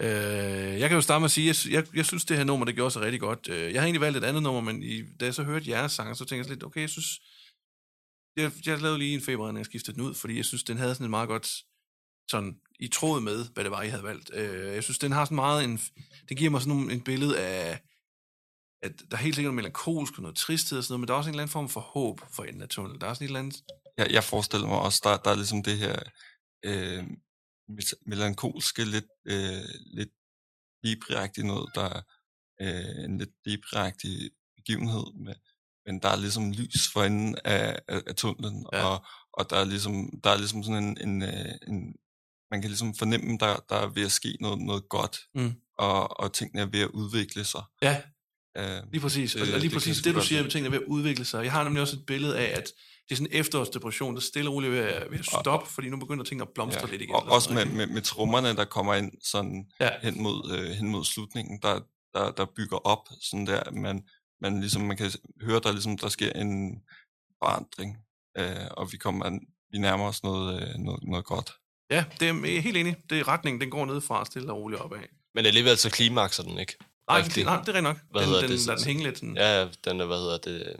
Øh, 0.00 0.80
jeg 0.80 0.88
kan 0.88 0.96
jo 0.96 1.02
starte 1.02 1.20
med 1.20 1.24
at 1.24 1.30
sige, 1.30 1.46
jeg, 1.46 1.56
sy- 1.56 1.70
jeg, 1.70 1.96
jeg 1.96 2.06
synes, 2.06 2.24
det 2.24 2.36
her 2.36 2.44
nummer, 2.44 2.66
det 2.66 2.74
gjorde 2.74 2.90
sig 2.90 3.02
rigtig 3.02 3.20
godt. 3.20 3.48
Øh, 3.48 3.72
Jeg 3.72 3.80
har 3.80 3.86
egentlig 3.86 4.00
valgt 4.00 4.18
et 4.18 4.24
andet 4.24 4.42
nummer, 4.42 4.60
men 4.60 4.82
i, 4.82 5.02
da 5.20 5.24
jeg 5.24 5.34
så 5.34 5.42
hørte 5.42 5.70
jeres 5.70 5.92
sang, 5.92 6.16
så 6.16 6.24
tænkte 6.24 6.48
jeg 6.48 6.54
lidt, 6.56 6.64
okay, 6.64 6.80
jeg 6.80 6.90
synes, 6.90 7.20
jeg, 8.36 8.52
jeg 8.66 8.82
lavede 8.82 8.98
lige 8.98 9.14
en 9.14 9.22
feber, 9.22 9.52
når 9.52 9.58
jeg 9.58 9.66
skiftede 9.66 9.96
den 9.96 10.04
ud, 10.06 10.14
fordi 10.14 10.36
jeg 10.36 10.44
synes, 10.44 10.62
den 10.64 10.76
havde 10.78 10.94
sådan 10.94 11.04
et 11.04 11.10
meget 11.10 11.28
godt 11.28 11.48
sådan 12.30 12.60
i 12.80 12.88
tråd 12.88 13.20
med, 13.20 13.46
hvad 13.54 13.64
det 13.64 13.70
var, 13.70 13.82
I 13.82 13.88
havde 13.88 14.02
valgt. 14.04 14.30
Øh, 14.34 14.74
jeg 14.74 14.82
synes, 14.84 14.98
den 14.98 15.12
har 15.12 15.24
sådan 15.24 15.34
meget 15.34 15.64
en... 15.64 15.80
Det 16.28 16.36
giver 16.36 16.50
mig 16.50 16.60
sådan 16.60 16.76
nogle, 16.76 16.92
en 16.92 17.00
billede 17.04 17.40
af, 17.40 17.80
at 18.84 18.92
der 19.10 19.16
er 19.16 19.20
helt 19.20 19.34
sikkert 19.34 19.48
noget 19.50 19.56
melankolsk 19.56 20.12
og 20.16 20.22
noget 20.22 20.36
tristhed 20.36 20.78
og 20.78 20.84
sådan 20.84 20.92
noget, 20.92 21.00
men 21.00 21.08
der 21.08 21.14
er 21.14 21.18
også 21.18 21.28
en 21.30 21.34
eller 21.34 21.42
anden 21.42 21.52
form 21.52 21.68
for 21.68 21.80
håb 21.80 22.20
for 22.34 22.44
enden 22.44 22.62
af 22.62 22.68
tunnelen. 22.68 23.00
Der 23.00 23.06
er 23.06 23.14
sådan 23.14 23.24
et 23.24 23.28
eller 23.28 23.38
andet... 23.40 23.56
jeg, 23.98 24.10
jeg 24.10 24.24
forestiller 24.24 24.66
mig 24.68 24.78
også, 24.78 25.00
der, 25.04 25.16
der 25.16 25.30
er 25.30 25.34
ligesom 25.34 25.62
det 25.62 25.78
her 25.78 25.96
øh, 26.64 27.04
mel- 27.68 28.00
melankolske, 28.06 28.84
lidt, 28.84 29.08
øh, 29.24 29.64
lidt 29.98 30.10
deep 30.84 30.98
noget, 31.38 31.70
der 31.74 31.84
er 31.84 32.02
øh, 32.62 33.04
en 33.04 33.18
lidt 33.18 33.30
deep 33.44 33.60
begivenhed, 34.56 35.04
med, 35.24 35.34
men 35.86 36.00
der 36.02 36.08
er 36.08 36.16
ligesom 36.16 36.52
lys 36.52 36.88
for 36.92 37.02
enden 37.04 37.36
af, 37.44 37.78
af, 37.88 38.02
af 38.06 38.14
tunnelen, 38.14 38.66
Ja. 38.72 38.78
ja. 38.78 38.84
og, 38.86 39.06
og 39.32 39.50
der 39.50 39.56
er 39.56 39.64
ligesom, 39.64 40.20
der 40.24 40.30
er 40.30 40.36
ligesom 40.36 40.62
sådan 40.62 40.84
en, 40.84 40.98
en, 41.08 41.22
øh, 41.22 41.54
en 41.68 41.94
man 42.50 42.60
kan 42.60 42.70
ligesom 42.70 42.94
fornemme, 42.94 43.38
der, 43.38 43.56
der 43.68 43.76
er 43.76 43.86
ved 43.86 44.04
at 44.04 44.12
ske 44.12 44.36
noget, 44.40 44.58
noget 44.58 44.88
godt, 44.88 45.18
Mm. 45.34 45.52
og, 45.78 46.20
og 46.20 46.32
tingene 46.32 46.62
er 46.62 46.66
ved 46.66 46.80
at 46.80 46.88
udvikle 46.88 47.44
sig. 47.44 47.62
Ja, 47.82 48.02
Øh, 48.58 48.64
lige 48.92 49.00
præcis. 49.00 49.34
Og, 49.34 49.40
Det- 49.46 49.54
og 49.54 49.60
lige 49.60 49.70
det 49.70 49.76
præcis 49.76 50.00
kan 50.00 50.14
det, 50.14 50.20
du 50.22 50.26
siger, 50.26 50.44
at 50.44 50.50
tingene 50.50 50.66
er 50.66 50.78
ved 50.78 50.86
at 50.86 50.90
udvikle 50.92 51.24
sig. 51.24 51.44
Jeg 51.44 51.52
har 51.52 51.64
nemlig 51.64 51.82
også 51.82 51.96
et 51.96 52.06
billede 52.06 52.38
af, 52.38 52.56
at 52.58 52.64
det 53.08 53.10
er 53.10 53.16
sådan 53.16 53.32
en 53.32 53.38
efterårsdepression, 53.40 54.14
der 54.14 54.20
stille 54.20 54.50
og 54.50 54.54
roligt 54.54 54.72
ved 54.72 54.78
at, 54.78 55.10
ved 55.10 55.18
at 55.18 55.26
stoppe, 55.26 55.70
fordi 55.70 55.88
nu 55.88 55.96
begynder 55.96 56.24
ting 56.24 56.40
at 56.40 56.48
blomstre 56.54 56.80
ja. 56.84 56.90
lidt 56.90 57.02
igen. 57.02 57.14
Og 57.14 57.22
også 57.22 57.52
med, 57.54 57.64
med, 57.64 57.86
med 57.86 58.02
trommerne, 58.02 58.56
der 58.56 58.64
kommer 58.64 58.94
ind 58.94 59.12
sådan 59.22 59.66
Ja. 59.80 59.90
hen 60.02 60.22
mod, 60.22 60.58
øh, 60.58 60.70
hen 60.70 60.88
mod 60.88 61.04
slutningen, 61.04 61.58
der, 61.62 61.80
der, 62.14 62.30
der 62.30 62.46
bygger 62.56 62.76
op 62.86 63.08
sådan 63.20 63.46
der, 63.46 63.70
man, 63.70 64.02
man 64.40 64.60
ligesom, 64.60 64.82
man 64.82 64.96
kan 64.96 65.10
høre, 65.42 65.60
der 65.60 65.72
ligesom, 65.72 65.98
der 65.98 66.08
sker 66.08 66.32
en 66.32 66.78
forandring, 67.42 67.96
øh, 68.38 68.66
og 68.70 68.92
vi 68.92 68.96
kommer, 68.96 69.38
vi 69.72 69.78
nærmer 69.78 70.04
os 70.04 70.22
noget, 70.22 70.62
øh, 70.62 70.74
noget, 70.78 71.00
noget 71.02 71.24
godt. 71.24 71.52
Ja, 71.90 72.04
det 72.20 72.28
er 72.28 72.60
helt 72.60 72.76
enig. 72.76 72.96
Det 73.10 73.18
er 73.20 73.28
retningen, 73.28 73.60
den 73.60 73.70
går 73.70 73.84
nedefra 73.86 74.24
stille 74.24 74.52
og 74.52 74.58
roligt 74.58 74.80
opad. 74.80 74.98
Men 75.34 75.46
alligevel 75.46 75.76
så 75.78 75.90
klimakser 75.90 76.42
den 76.42 76.58
ikke. 76.58 76.76
Nej, 77.08 77.18
Rigtig. 77.18 77.34
det, 77.34 77.44
nej, 77.44 77.56
det 77.60 77.68
er 77.68 77.72
rigtigt 77.72 77.82
nok. 77.82 77.96
Hvad 78.10 78.20
den, 78.22 78.28
hedder 78.28 78.40
den, 78.42 78.50
det? 78.50 78.66
lader 78.66 78.76
den 78.78 78.86
hænge 78.86 79.02
lidt 79.02 79.18
sådan. 79.18 79.36
Ja, 79.36 79.68
den 79.84 80.00
er, 80.00 80.04
hvad 80.04 80.18
hedder 80.18 80.38
det... 80.38 80.76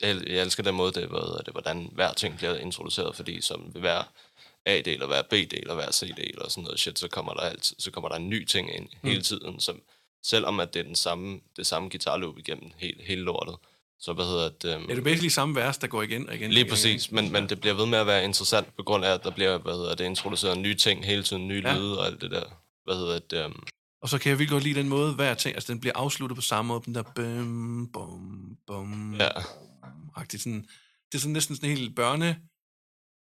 Jeg, 0.00 0.28
jeg 0.28 0.42
elsker 0.42 0.62
den 0.62 0.74
måde, 0.74 0.92
det, 0.92 1.08
hvad 1.08 1.20
hedder 1.20 1.42
det, 1.42 1.52
hvordan 1.54 1.90
hver 1.94 2.12
ting 2.12 2.36
bliver 2.36 2.56
introduceret, 2.56 3.16
fordi 3.16 3.40
som 3.40 3.70
ved 3.74 3.80
hver 3.80 4.02
A-del 4.66 5.02
og 5.02 5.08
hver 5.08 5.22
B-del 5.22 5.70
og 5.70 5.74
hver 5.74 5.92
C-del 5.92 6.42
og 6.42 6.50
sådan 6.50 6.64
noget 6.64 6.80
shit, 6.80 6.98
så 6.98 7.08
kommer 7.08 7.32
der, 7.34 7.40
altid, 7.40 7.76
så 7.78 7.90
kommer 7.90 8.08
der 8.08 8.16
en 8.16 8.28
ny 8.30 8.44
ting 8.44 8.74
ind 8.76 8.88
Mm. 9.02 9.08
hele 9.08 9.22
tiden, 9.22 9.60
som, 9.60 9.80
selvom 10.22 10.60
at 10.60 10.74
det 10.74 10.80
er 10.80 10.84
den 10.84 10.94
samme, 10.94 11.40
det 11.56 11.66
samme 11.66 11.88
guitarloop 11.88 12.38
igennem 12.38 12.70
hele, 12.78 12.96
hele 13.06 13.22
lortet. 13.22 13.56
Så 14.00 14.12
hvad 14.12 14.24
hedder 14.24 14.48
det... 14.48 14.76
Um, 14.76 14.82
Ja, 14.82 14.94
det 14.94 14.98
er 14.98 15.02
basically 15.04 15.28
samme 15.28 15.54
vers, 15.54 15.78
der 15.78 15.86
går 15.86 16.02
igen 16.02 16.28
og 16.28 16.34
igen. 16.34 16.50
Lige 16.50 16.60
igen, 16.60 16.70
præcis, 16.70 17.06
igen. 17.06 17.14
men, 17.14 17.32
men 17.32 17.48
det 17.48 17.60
bliver 17.60 17.74
ved 17.74 17.86
med 17.86 17.98
at 17.98 18.06
være 18.06 18.24
interessant 18.24 18.76
på 18.76 18.82
grund 18.82 19.04
af, 19.04 19.12
at 19.14 19.24
der 19.24 19.30
bliver, 19.30 19.58
hvad 19.58 19.72
hedder 19.74 19.94
det, 19.94 20.04
introduceret 20.04 20.58
nye 20.58 20.74
ting 20.74 21.06
hele 21.06 21.22
tiden, 21.22 21.48
nye 21.48 21.62
Ja. 21.64 21.74
lyde 21.74 21.98
og 21.98 22.06
alt 22.06 22.20
det 22.20 22.30
der. 22.30 22.44
Hvad 22.84 22.94
hedder 22.96 23.18
det? 23.18 23.44
Um, 23.46 23.66
Og 24.02 24.08
så 24.08 24.18
kan 24.18 24.30
jeg 24.30 24.38
virkelig 24.38 24.54
godt 24.54 24.64
lide 24.64 24.78
den 24.80 24.88
måde, 24.88 25.14
hver 25.14 25.34
ting, 25.34 25.54
altså 25.54 25.72
den 25.72 25.80
bliver 25.80 25.92
afsluttet 25.96 26.36
på 26.36 26.42
samme 26.42 26.68
måde, 26.68 26.82
den 26.84 26.94
der 26.94 27.02
bum, 27.02 27.90
bum, 27.92 28.56
bum, 28.66 29.14
Ja. 29.14 29.28
agtigt 30.16 30.42
sådan, 30.42 30.66
det 31.12 31.18
er 31.18 31.18
sådan 31.18 31.32
næsten 31.32 31.56
sådan 31.56 31.70
en 31.70 31.76
helt 31.76 31.96
børne 31.96 32.40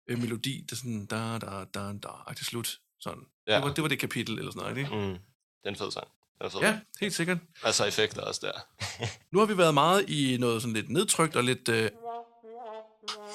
øh, 0.10 0.20
melodi, 0.20 0.62
det 0.62 0.72
er 0.72 0.76
sådan 0.76 1.06
da, 1.06 1.38
da, 1.38 1.64
da, 1.74 1.94
da, 2.04 2.08
agtigt 2.28 2.48
slut, 2.50 2.80
sådan. 3.00 3.24
Ja. 3.48 3.56
Det, 3.56 3.64
var, 3.64 3.74
det 3.74 3.82
var 3.82 3.88
det 3.88 4.00
kapitel, 4.00 4.38
eller 4.40 4.52
sådan 4.52 4.62
noget, 4.64 4.78
ikke? 4.78 4.96
mm, 4.96 5.12
det 5.14 5.66
er 5.66 5.70
en 5.70 5.76
fed 5.76 5.92
sang. 5.92 6.08
Den 6.42 6.52
fed. 6.52 6.60
Ja, 6.60 6.80
helt 7.02 7.14
sikkert. 7.14 7.38
Altså 7.64 7.86
effekter 7.86 8.22
også 8.22 8.42
der. 8.44 8.52
Nu 9.34 9.40
har 9.40 9.46
vi 9.46 9.58
været 9.58 9.74
meget 9.74 10.10
i 10.10 10.38
noget 10.40 10.62
sådan 10.62 10.74
lidt 10.74 10.90
nedtrykt 10.90 11.36
og 11.36 11.44
lidt 11.44 11.70
øh, 11.70 11.90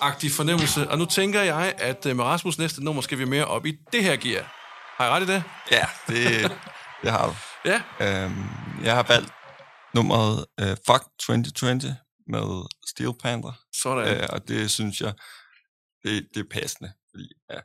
agtig 0.01 0.31
fornemmelse, 0.31 0.91
og 0.91 0.99
nu 0.99 1.05
tænker 1.05 1.43
jeg, 1.43 1.75
at 1.79 2.07
øh, 2.07 2.17
med 2.17 2.25
Rasmus 2.25 2.59
næste 2.59 2.85
nummer 2.85 3.03
skal 3.03 3.19
vi 3.19 3.25
mere 3.25 3.45
op 3.47 3.67
i 3.67 3.79
det 3.93 4.03
her 4.05 4.17
gear. 4.17 4.53
Har 4.97 5.05
jeg 5.05 5.13
ret 5.13 5.23
i 5.23 5.33
det? 5.33 5.43
Ja, 5.71 5.87
det, 6.09 6.59
det 7.05 7.13
har 7.13 7.27
du. 7.27 7.35
Ja. 7.71 7.79
Øhm, 8.05 8.45
jeg 8.85 8.95
har 8.95 9.03
valgt 9.03 9.33
nummeret 9.95 10.47
øh, 10.61 10.77
Fuck 10.87 11.05
2020 11.19 11.97
med 12.27 12.47
Steel 12.91 13.15
Panther, 13.23 13.53
Sådan. 13.83 14.23
øh, 14.23 14.29
og 14.33 14.49
det 14.49 14.71
synes 14.71 15.01
jeg, 15.01 15.15
det, 16.03 16.29
det 16.35 16.41
er 16.41 16.49
passende, 16.51 16.93
fordi 17.11 17.29
ja, 17.51 17.61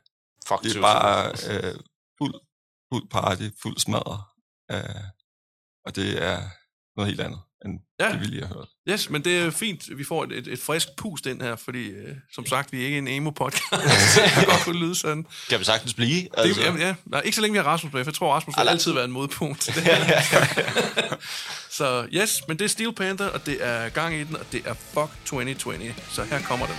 Fuck, 0.48 0.62
det 0.62 0.76
er 0.76 0.80
bare 0.80 1.30
øh, 1.50 1.74
fuld, 2.18 2.34
fuld 2.92 3.08
party, 3.10 3.48
fuld 3.62 3.78
smadre, 3.78 4.18
øh, 4.72 5.04
og 5.86 5.96
det 5.96 6.22
er 6.22 6.38
noget 6.96 7.08
helt 7.10 7.20
andet, 7.20 7.40
end 7.64 7.80
Ja. 8.00 8.12
det, 8.12 8.20
vi 8.20 8.24
lige 8.26 8.46
har 8.46 8.54
hørt. 8.54 8.68
Yes, 8.88 9.10
men 9.10 9.24
det 9.24 9.38
er 9.38 9.50
fint, 9.50 9.98
vi 9.98 10.04
får 10.04 10.24
et, 10.24 10.32
et, 10.32 10.48
et 10.48 10.58
frisk 10.58 10.88
pust 10.96 11.26
ind 11.26 11.42
her, 11.42 11.56
fordi 11.56 11.88
øh, 11.88 12.14
som 12.32 12.46
sagt, 12.46 12.72
vi 12.72 12.80
er 12.82 12.84
ikke 12.86 12.98
en 12.98 13.08
emo-podcast. 13.08 13.70
det 14.24 14.32
kan 14.32 14.44
godt 14.44 14.60
kunne 14.64 14.78
lyde 14.78 14.94
sådan. 14.94 15.26
Kan 15.50 15.58
vi 15.58 15.64
sagtens 15.64 15.94
blive? 15.94 16.20
Det, 16.22 16.28
Altså, 16.36 16.62
jamen, 16.62 16.80
ja, 16.80 16.94
nej, 17.06 17.20
ikke 17.20 17.36
så 17.36 17.42
længe 17.42 17.52
vi 17.52 17.58
har 17.58 17.64
Rasmus 17.72 17.92
med, 17.92 18.04
for 18.04 18.10
jeg 18.10 18.14
tror, 18.14 18.34
Rasmus 18.34 18.56
nej. 18.56 18.66
altid 18.68 18.92
være 18.92 19.04
en 19.04 19.12
modpunkt. 19.12 19.62
så 21.78 22.06
yes, 22.12 22.40
men 22.48 22.58
det 22.58 22.64
er 22.64 22.68
Steel 22.68 22.92
Panther, 22.92 23.26
og 23.26 23.46
det 23.46 23.58
er 23.60 23.88
gang 23.88 24.14
i 24.14 24.24
den, 24.24 24.36
og 24.36 24.46
det 24.52 24.62
er 24.66 24.74
Fuck 24.74 25.10
2020. 25.24 25.94
Så 26.10 26.24
her 26.24 26.40
kommer 26.42 26.66
den. 26.66 26.76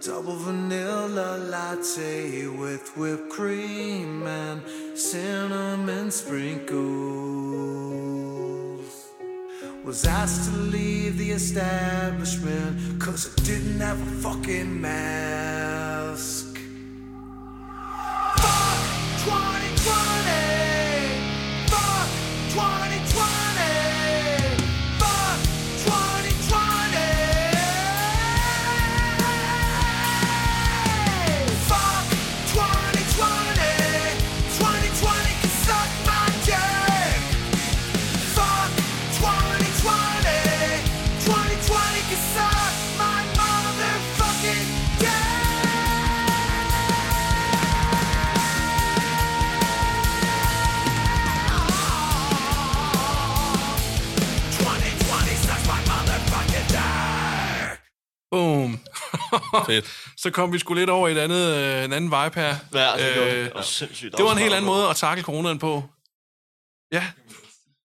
Double 0.00 0.36
vanilla 0.36 1.36
latte 1.50 2.46
with 2.46 2.96
whipped 2.96 3.28
cream 3.28 4.26
and 4.26 4.62
cinnamon 4.98 6.10
sprinkles. 6.10 6.70
Was 9.84 10.06
asked 10.06 10.50
to 10.50 10.56
leave 10.56 11.18
the 11.18 11.32
establishment 11.32 12.98
cause 12.98 13.28
I 13.36 13.42
didn't 13.44 13.80
have 13.80 14.00
a 14.00 14.10
fucking 14.22 14.80
mask. 14.80 15.79
Fedt. 59.66 59.86
så 60.16 60.30
kom 60.30 60.52
vi 60.52 60.58
sgu 60.58 60.74
lidt 60.74 60.90
over 60.90 61.08
i 61.08 61.12
et 61.12 61.18
andet, 61.18 61.46
øh, 61.56 61.84
en 61.84 61.92
anden 61.92 62.10
vibe 62.10 62.34
her. 62.40 62.54
Ja, 62.74 62.92
det, 62.98 63.38
Øh, 63.38 63.46
øh, 63.46 63.54
var 63.54 63.62
sindssygt 63.62 64.16
Det 64.16 64.24
var 64.24 64.32
en 64.32 64.38
helt 64.38 64.54
anden 64.54 64.66
måde 64.66 64.88
at 64.90 64.96
takle 64.96 65.22
coronaen 65.24 65.58
på. 65.58 65.72
Ja, 66.92 67.12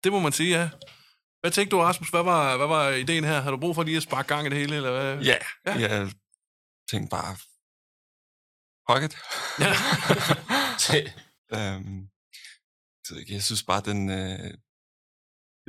det 0.04 0.12
må 0.12 0.20
man 0.20 0.32
sige, 0.32 0.50
ja. 0.60 0.70
Hvad 1.42 1.52
tænkte 1.52 1.76
du, 1.76 1.82
Rasmus? 1.82 2.10
Hvad 2.10 2.24
var, 2.24 2.58
hvad 2.58 2.68
var 2.68 2.90
ideen 2.90 3.24
her? 3.24 3.42
Har 3.42 3.52
du 3.52 3.58
brug 3.58 3.76
for 3.76 3.84
lige 3.84 3.98
at 3.98 4.04
sparke 4.04 4.28
gang 4.28 4.48
i 4.48 4.50
det 4.50 4.58
hele, 4.58 4.76
eller 4.76 4.92
hvad? 4.92 5.26
Ja, 5.26 5.38
Ja. 5.66 5.74
jeg 5.80 6.12
tænkte 6.92 7.10
bare, 7.10 7.32
fuck 8.88 9.04
it. 9.08 9.14
Ja. 9.64 9.74
øhm, 11.58 12.10
så 13.08 13.16
jeg- 13.16 13.30
jeg 13.32 13.44
synes 13.44 13.64
bare, 13.64 13.82
den, 13.82 14.10
øh, 14.10 14.54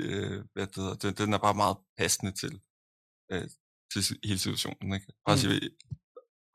øh, 0.01 0.45
hvad 0.53 0.67
det 0.67 0.77
hedder, 0.77 0.95
den, 0.95 1.15
den 1.15 1.33
er 1.33 1.39
bare 1.39 1.55
meget 1.55 1.77
passende 1.99 2.33
til, 2.33 2.61
øh, 3.33 3.49
til 4.03 4.19
hele 4.25 4.39
situationen. 4.39 4.95
Ikke? 4.95 5.07
Bare 5.27 5.37
Mm. 5.37 5.43
mm. 5.43 5.51
sige, 5.51 5.71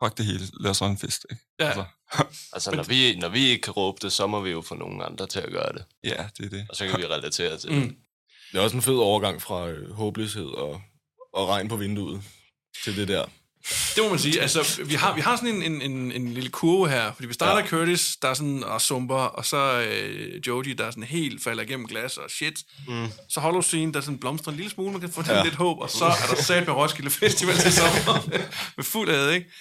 fuck 0.04 0.18
det 0.18 0.26
hele, 0.26 0.46
lad 0.60 0.72
os 0.72 0.80
holde 0.80 0.92
en 0.92 0.98
fest. 0.98 1.26
Ikke? 1.32 1.44
Ja. 1.60 1.66
Altså, 1.66 1.86
Altså, 2.54 2.72
når 2.76 2.84
vi, 2.84 3.16
når 3.16 3.30
vi 3.30 3.40
ikke 3.40 3.62
kan 3.62 3.74
råbe 3.74 3.98
det, 4.02 4.12
så 4.12 4.28
må 4.28 4.42
vi 4.42 4.50
jo 4.50 4.62
få 4.62 4.76
nogen 4.76 5.02
andre 5.02 5.28
til 5.28 5.40
at 5.40 5.52
gøre 5.52 5.74
det. 5.74 5.86
ja, 6.04 6.28
det 6.38 6.46
er 6.46 6.50
det. 6.50 6.66
Og 6.70 6.76
så 6.76 6.88
kan 6.88 6.98
vi 7.00 7.06
relatere 7.16 7.58
til 7.58 7.72
Mm. 7.74 7.82
det. 7.82 7.96
Det 8.52 8.58
er 8.58 8.62
også 8.64 8.76
en 8.76 8.82
fed 8.82 8.96
overgang 8.98 9.42
fra 9.42 9.68
øh, 9.70 9.92
håbløshed 9.92 10.46
og, 10.46 10.82
og 11.34 11.48
regn 11.48 11.68
på 11.68 11.76
vinduet 11.78 12.24
til 12.84 12.96
det 12.98 13.08
der. 13.08 13.26
Det 13.96 14.04
må 14.04 14.10
man 14.10 14.20
sige. 14.20 14.42
Altså, 14.42 14.84
vi 14.86 14.94
har, 14.94 15.16
vi 15.16 15.22
har 15.22 15.36
sådan 15.36 15.56
en, 15.56 15.64
en, 15.64 15.82
en, 15.92 16.12
en 16.12 16.34
lille 16.34 16.50
kurve 16.50 16.90
her, 16.90 17.14
fordi 17.14 17.28
vi 17.28 17.34
starter 17.34 17.62
ja. 17.62 17.68
Curtis, 17.68 18.18
der 18.22 18.28
er 18.30 18.34
sådan 18.34 18.64
og 18.64 18.82
sumper, 18.82 19.16
og 19.16 19.46
så 19.46 19.82
øh, 19.92 20.42
Jody, 20.48 20.70
der 20.70 20.86
er 20.86 20.92
sådan 20.92 21.04
helt 21.04 21.44
falder 21.44 21.64
igennem 21.64 21.88
glas 21.88 22.18
og 22.18 22.30
shit. 22.30 22.60
Mm. 22.88 23.08
Så 23.30 23.40
Hollow 23.40 23.62
Scene, 23.62 23.94
der 23.94 24.02
sådan 24.02 24.18
blomstrer 24.20 24.52
en 24.52 24.58
lille 24.58 24.72
smule, 24.72 24.92
man 24.92 25.02
kan 25.02 25.10
få 25.10 25.24
ja. 25.28 25.44
lidt 25.44 25.56
håb, 25.56 25.80
og 25.80 25.90
så 25.90 26.06
er 26.06 26.36
der 26.36 26.42
sat 26.42 26.68
med 26.68 26.76
Roskilde 26.76 27.10
Festival 27.10 27.56
til 27.58 27.74
sommer 27.74 28.30
med 28.78 28.84
fuld 28.86 29.10
ad, 29.10 29.32
ikke? 29.32 29.52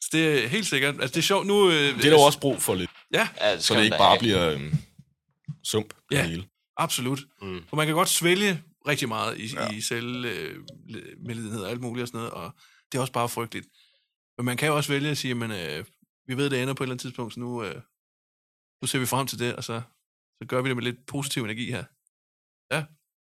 Så 0.00 0.08
det 0.12 0.44
er 0.44 0.48
helt 0.48 0.66
sikkert. 0.66 0.94
Altså, 0.94 1.08
det 1.14 1.16
er 1.16 1.22
sjovt 1.22 1.46
nu... 1.46 1.70
Øh, 1.70 1.74
Det 1.76 1.88
er 1.96 2.00
der 2.02 2.10
jo 2.10 2.20
også 2.20 2.40
brug 2.40 2.62
for 2.62 2.74
lidt, 2.74 2.90
Ja, 3.14 3.28
Ja, 3.40 3.60
så 3.60 3.74
det 3.74 3.84
ikke 3.84 3.96
bare 3.98 4.18
bliver 4.18 4.50
øh, 4.50 4.60
sump 5.64 5.94
Ja. 6.12 6.26
hele. 6.26 6.44
absolut. 6.76 7.20
Mm. 7.42 7.60
For 7.68 7.76
man 7.76 7.86
kan 7.86 7.94
godt 7.94 8.08
svælge 8.08 8.62
rigtig 8.88 9.08
meget 9.08 9.38
i, 9.38 9.54
ja. 9.54 9.68
i 9.70 9.80
selvmedlidenhed 9.80 11.60
og 11.62 11.70
alt 11.70 11.80
muligt 11.80 12.02
og 12.02 12.08
sådan 12.08 12.18
noget, 12.18 12.32
og 12.32 12.54
det 12.92 12.98
er 12.98 13.00
også 13.00 13.12
bare 13.12 13.28
frygteligt. 13.28 13.68
Men 14.36 14.46
man 14.46 14.56
kan 14.56 14.68
jo 14.68 14.76
også 14.76 14.92
vælge 14.92 15.10
at 15.10 15.18
sige, 15.18 15.34
men 15.34 15.50
øh, 15.50 15.84
vi 16.26 16.36
ved, 16.36 16.50
det 16.50 16.62
ender 16.62 16.74
på 16.74 16.82
et 16.82 16.86
eller 16.86 16.92
andet 16.92 17.02
tidspunkt, 17.02 17.34
så 17.34 17.40
nu, 17.40 17.64
øh, 17.64 17.82
nu 18.82 18.86
ser 18.86 18.98
vi 18.98 19.06
frem 19.06 19.26
til 19.26 19.38
det, 19.38 19.56
og 19.56 19.64
så, 19.64 19.82
så 20.38 20.48
gør 20.48 20.62
vi 20.62 20.68
det 20.68 20.76
med 20.76 20.84
lidt 20.84 21.06
positiv 21.06 21.44
energi 21.44 21.70
her. 21.70 21.84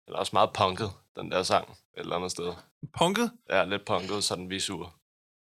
Det 0.07 0.13
er 0.13 0.17
også 0.17 0.29
meget 0.33 0.49
punket, 0.53 0.91
den 1.15 1.31
der 1.31 1.43
sang, 1.43 1.71
et 1.71 1.77
eller 1.95 2.15
andet 2.15 2.31
sted. 2.31 2.53
Punket? 2.97 3.31
Ja, 3.49 3.65
lidt 3.65 3.85
punket, 3.85 4.23
sådan 4.23 4.49
visuer. 4.49 4.99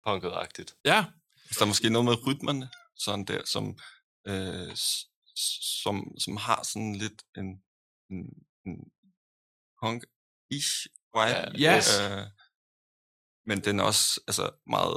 Punket-agtigt. 0.07 0.77
Ja. 0.85 1.05
Hvis 1.47 1.57
der 1.57 1.65
er 1.65 1.69
måske 1.69 1.91
noget 1.91 2.05
med 2.05 2.27
rytmerne, 2.27 2.71
sådan 2.97 3.25
der, 3.25 3.45
som, 3.45 3.79
øh, 4.27 4.77
som, 5.83 6.19
som 6.19 6.37
har 6.37 6.63
sådan 6.63 6.95
lidt 6.97 7.23
en, 7.37 7.63
en, 8.11 8.45
en 8.67 8.91
punk-ish 9.83 10.87
vibe. 11.15 11.59
Ja, 11.59 11.77
yes. 11.77 12.01
Øh, 12.01 12.27
men 13.47 13.61
den 13.61 13.81
er 13.81 13.85
også 13.85 14.21
altså, 14.29 14.51
meget 14.71 14.97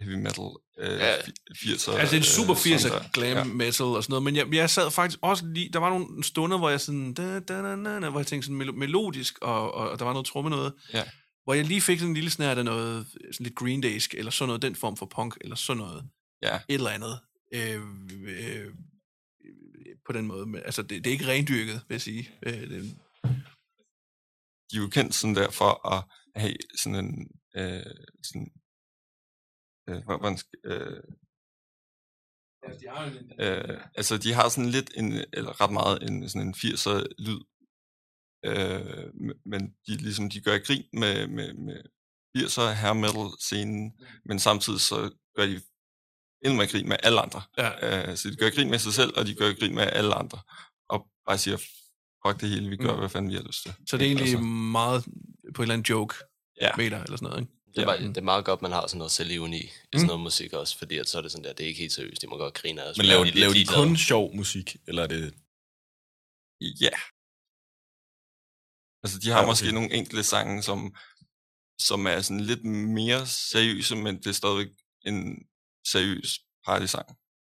heavy 0.00 0.14
metal 0.14 0.44
øh, 0.78 0.98
Ja. 0.98 1.06
ja. 1.06 1.16
80'er. 1.16 1.70
Altså, 1.70 1.90
det 1.90 2.12
er 2.12 2.16
en 2.16 2.22
super 2.22 2.52
øh, 2.54 2.58
80'er 2.74 2.78
sådan 2.78 3.02
der. 3.02 3.08
glam 3.12 3.36
Ja. 3.36 3.44
metal 3.54 3.86
og 3.86 4.02
sådan 4.02 4.12
noget, 4.12 4.22
men 4.22 4.36
jeg, 4.36 4.54
jeg 4.54 4.70
sad 4.70 4.90
faktisk 4.90 5.18
også 5.22 5.46
lige, 5.46 5.68
der 5.72 5.78
var 5.78 5.90
nogle 5.90 6.24
stunder, 6.24 6.58
hvor 6.58 6.70
jeg 6.70 6.80
sådan, 6.80 7.14
da, 7.14 7.40
da, 7.40 7.62
da, 7.62 7.76
da, 7.76 8.00
da, 8.00 8.10
hvor 8.10 8.18
jeg 8.20 8.26
tænkte 8.26 8.46
sådan 8.46 8.60
melo- 8.60 8.72
melodisk, 8.78 9.38
og, 9.42 9.74
og, 9.74 9.90
og 9.90 9.98
der 9.98 10.04
var 10.04 10.12
noget 10.12 10.26
tromme 10.26 10.50
noget, 10.50 10.72
Ja. 10.92 11.04
hvor 11.44 11.54
jeg 11.54 11.64
lige 11.64 11.80
fik 11.80 11.98
sådan 11.98 12.10
en 12.10 12.14
lille 12.14 12.30
snært 12.30 12.58
af 12.58 12.64
noget, 12.64 13.06
sådan 13.32 13.44
lidt 13.44 13.54
Green 13.56 13.80
Daysk, 13.80 14.14
eller 14.14 14.30
sådan 14.30 14.48
noget, 14.48 14.62
den 14.62 14.76
form 14.76 14.96
for 14.96 15.06
punk, 15.06 15.36
eller 15.40 15.56
sådan 15.56 15.78
noget, 15.82 16.04
Ja. 16.42 16.56
et 16.56 16.74
eller 16.74 16.90
andet, 16.90 17.18
øh, 17.54 17.80
øh, 18.28 18.66
på 20.06 20.12
den 20.12 20.26
måde. 20.26 20.46
Men, 20.46 20.60
altså, 20.64 20.82
det, 20.82 20.90
det 21.04 21.06
er 21.06 21.12
ikke 21.12 21.26
rendyrket, 21.28 21.74
vil 21.88 21.94
jeg 21.94 22.00
sige. 22.00 22.30
Øh, 22.46 22.52
det, 22.70 22.96
de 24.72 24.76
er 24.76 24.80
jo 24.80 24.88
kendt 24.88 25.14
sådan 25.14 25.34
der 25.36 25.50
for 25.50 25.88
at 25.92 26.04
have 26.36 26.56
sådan 26.76 27.04
en 27.04 27.30
øh, 27.56 27.94
sådan, 28.22 28.52
øh, 29.88 30.04
hvor- 30.04 30.18
hvordan 30.18 30.38
skal, 30.38 30.58
øh, 30.64 31.02
øh, 33.40 33.80
altså 33.94 34.18
de 34.18 34.32
har 34.32 34.48
sådan 34.48 34.70
lidt 34.70 34.90
en, 34.96 35.12
eller 35.32 35.60
ret 35.60 35.72
meget 35.72 36.02
en, 36.02 36.28
sådan 36.28 36.48
en 36.48 36.54
80'er 36.54 37.06
lyd, 37.18 37.40
øh, 38.44 39.14
men 39.46 39.74
de 39.86 39.96
ligesom, 39.96 40.30
de 40.30 40.40
gør 40.40 40.58
grin 40.58 40.84
med, 40.92 41.26
med, 41.28 41.54
med 41.54 41.82
80'er 42.38 42.62
hair 42.80 42.92
metal 42.92 43.40
scenen, 43.40 44.00
men 44.24 44.38
samtidig 44.38 44.80
så 44.80 45.10
gør 45.36 45.46
de 45.46 45.60
endnu 46.44 46.56
mere 46.56 46.66
grin 46.66 46.88
med 46.88 46.96
alle 47.02 47.20
andre. 47.20 47.42
ja. 47.58 47.70
Øh, 48.10 48.16
så 48.16 48.30
de 48.30 48.36
gør 48.36 48.50
grin 48.50 48.70
med 48.70 48.78
sig 48.78 48.92
selv, 48.94 49.12
og 49.18 49.26
de 49.26 49.34
gør 49.34 49.54
grin 49.60 49.74
med 49.74 49.82
alle 49.92 50.14
andre. 50.14 50.38
Og 50.88 51.08
bare 51.26 51.38
siger, 51.38 51.56
fuck 52.26 52.40
det 52.40 52.48
hele, 52.48 52.68
vi 52.70 52.76
gør, 52.76 52.88
Mm. 52.90 52.92
mm. 52.94 52.98
hvad 52.98 53.08
fanden 53.08 53.30
vi 53.30 53.36
har 53.36 53.42
lyst 53.42 53.62
til. 53.62 53.72
Så 53.88 53.96
det 53.96 54.02
er 54.04 54.06
egentlig 54.06 54.26
Altså, 54.32 54.40
meget 54.80 55.04
på 55.54 55.62
en 55.62 55.64
eller 55.64 55.74
anden 55.74 55.86
joke 55.90 56.14
ja. 56.60 56.70
meter, 56.76 57.02
eller 57.02 57.16
sådan 57.16 57.28
noget, 57.28 57.40
ikke? 57.42 57.52
Det 57.66 57.78
er, 57.78 57.82
Ja. 57.82 57.86
bare, 57.86 58.08
det 58.08 58.16
er 58.16 58.20
meget 58.32 58.44
godt, 58.44 58.62
man 58.62 58.72
har 58.72 58.86
sådan 58.86 58.98
noget 58.98 59.12
selvivni 59.12 59.60
i 59.62 59.66
Mm. 59.66 59.98
sådan 59.98 60.06
noget 60.06 60.20
musik 60.22 60.52
også, 60.52 60.78
fordi 60.78 60.98
at 60.98 61.08
så 61.08 61.18
er 61.18 61.22
det 61.22 61.32
sådan 61.32 61.44
der, 61.44 61.52
det 61.52 61.64
er 61.64 61.68
ikke 61.68 61.80
helt 61.80 61.92
seriøst, 61.92 62.22
de 62.22 62.26
må 62.26 62.36
godt 62.36 62.54
grine 62.54 62.82
af 62.82 62.90
os. 62.90 62.96
Men 62.96 63.06
laver, 63.06 63.20
er 63.20 63.24
lidt 63.24 63.36
laver 63.36 63.52
de 63.52 63.66
kun 63.66 63.96
sjov 63.96 64.34
musik, 64.36 64.76
eller 64.88 65.02
er 65.02 65.06
det... 65.06 65.34
Ja. 66.80 66.96
Altså, 69.02 69.18
de 69.22 69.28
har 69.30 69.36
ja, 69.38 69.42
okay. 69.42 69.50
måske 69.50 69.72
nogle 69.72 69.92
enkelte 69.92 70.24
sange, 70.24 70.62
som, 70.62 70.94
som 71.88 72.06
er 72.06 72.20
sådan 72.20 72.40
lidt 72.40 72.64
mere 72.98 73.26
seriøse, 73.26 73.96
men 73.96 74.16
det 74.16 74.26
er 74.26 74.32
stadigvæk 74.42 74.70
en 75.06 75.46
seriøs 75.92 76.30
partysang. 76.66 77.08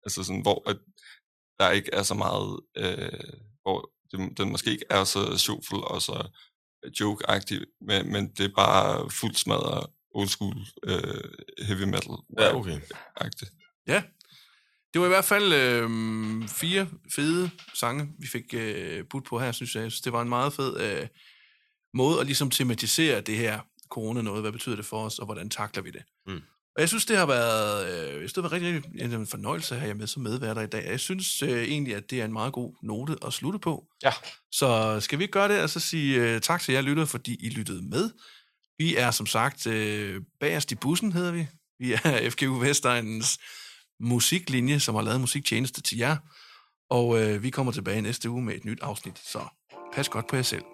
Altså 0.04 0.24
sådan, 0.24 0.42
hvor 0.42 0.70
at 0.70 0.78
der 1.58 1.70
ikke 1.70 1.90
er 1.92 2.02
så 2.02 2.14
meget, 2.14 2.60
øh, 2.76 3.30
hvor 3.62 3.78
det, 4.10 4.38
den 4.38 4.50
måske 4.50 4.70
ikke 4.70 4.86
er 4.90 5.04
så 5.04 5.38
sjovfuld 5.38 5.82
og 5.84 6.02
så 6.02 6.16
joke-agtig, 7.00 7.60
men, 7.80 8.12
men 8.12 8.28
det 8.38 8.44
er 8.44 8.54
bare 8.56 9.10
fuldt 9.10 9.38
smadret 9.38 9.86
old 10.10 10.28
school 10.28 10.56
øh, 10.84 11.24
heavy 11.66 11.82
metal 11.82 12.10
Ja, 12.38 12.54
okay. 12.54 12.80
agtigt. 13.16 13.50
Ja. 13.86 14.02
Det 14.92 15.00
var 15.00 15.06
i 15.06 15.10
hvert 15.10 15.24
fald 15.24 15.52
øh, 15.52 16.48
fire 16.48 16.88
fede 17.14 17.50
sange, 17.74 18.08
vi 18.18 18.26
fik 18.26 18.54
øh, 18.54 19.04
budt 19.10 19.24
på 19.24 19.38
her, 19.38 19.52
synes 19.52 19.74
jeg. 19.74 19.82
jeg 19.82 19.90
synes, 19.92 20.00
det 20.00 20.12
var 20.12 20.22
en 20.22 20.28
meget 20.28 20.52
fed 20.52 20.80
øh, 20.80 21.06
måde 21.94 22.20
at 22.20 22.26
ligesom 22.26 22.50
tematisere 22.50 23.20
det 23.20 23.36
her 23.36 23.60
corona 23.90 24.22
noget. 24.22 24.42
Hvad 24.42 24.52
betyder 24.52 24.76
det 24.76 24.84
for 24.86 25.04
os, 25.04 25.18
og 25.18 25.24
hvordan 25.24 25.50
takler 25.50 25.82
vi 25.82 25.90
det? 25.90 26.02
Mm. 26.26 26.42
Og 26.76 26.80
jeg 26.80 26.88
synes, 26.88 27.06
det 27.06 27.18
har 27.18 27.26
været, 27.26 27.86
øh, 27.86 28.08
jeg 28.08 28.18
synes, 28.18 28.32
det 28.32 28.42
har 28.44 28.50
været 28.50 28.62
rigtig, 28.62 28.92
rigtig 29.02 29.16
en 29.16 29.26
fornøjelse 29.26 29.74
at 29.74 29.80
have 29.80 29.88
jer 29.88 29.94
med 29.94 30.06
som 30.06 30.22
medværter 30.22 30.62
i 30.62 30.66
dag. 30.66 30.86
Jeg 30.90 31.00
synes 31.00 31.42
øh, 31.42 31.62
egentlig, 31.62 31.94
at 31.94 32.10
det 32.10 32.20
er 32.20 32.24
en 32.24 32.32
meget 32.32 32.52
god 32.52 32.74
note 32.82 33.16
at 33.26 33.32
slutte 33.32 33.58
på. 33.58 33.86
Ja. 34.02 34.12
Så 34.52 35.00
skal 35.00 35.18
vi 35.18 35.24
ikke 35.24 35.32
gøre 35.32 35.48
det, 35.48 35.62
og 35.62 35.70
så 35.70 35.80
sige 35.80 36.20
øh, 36.20 36.40
tak 36.40 36.60
til 36.60 36.74
jer 36.74 36.80
lytter, 36.80 37.04
fordi 37.04 37.36
I 37.40 37.48
lyttede 37.48 37.82
med. 37.82 38.10
Vi 38.78 38.96
er 38.96 39.10
som 39.10 39.26
sagt 39.26 39.66
øh, 39.66 40.22
bagerst 40.40 40.72
i 40.72 40.74
bussen, 40.74 41.12
hedder 41.12 41.32
vi. 41.32 41.46
Vi 41.78 41.92
er 41.92 42.30
FGU 42.30 42.58
Vestegnens 42.58 43.38
musiklinje, 44.00 44.80
som 44.80 44.94
har 44.94 45.02
lavet 45.02 45.20
musiktjeneste 45.20 45.82
til 45.82 45.98
jer. 45.98 46.16
Og 46.90 47.22
øh, 47.22 47.42
vi 47.42 47.50
kommer 47.50 47.72
tilbage 47.72 48.02
næste 48.02 48.30
uge 48.30 48.42
med 48.42 48.54
et 48.54 48.64
nyt 48.64 48.82
afsnit, 48.82 49.18
så 49.18 49.40
pas 49.94 50.08
godt 50.08 50.26
på 50.26 50.36
jer 50.36 50.42
selv. 50.42 50.73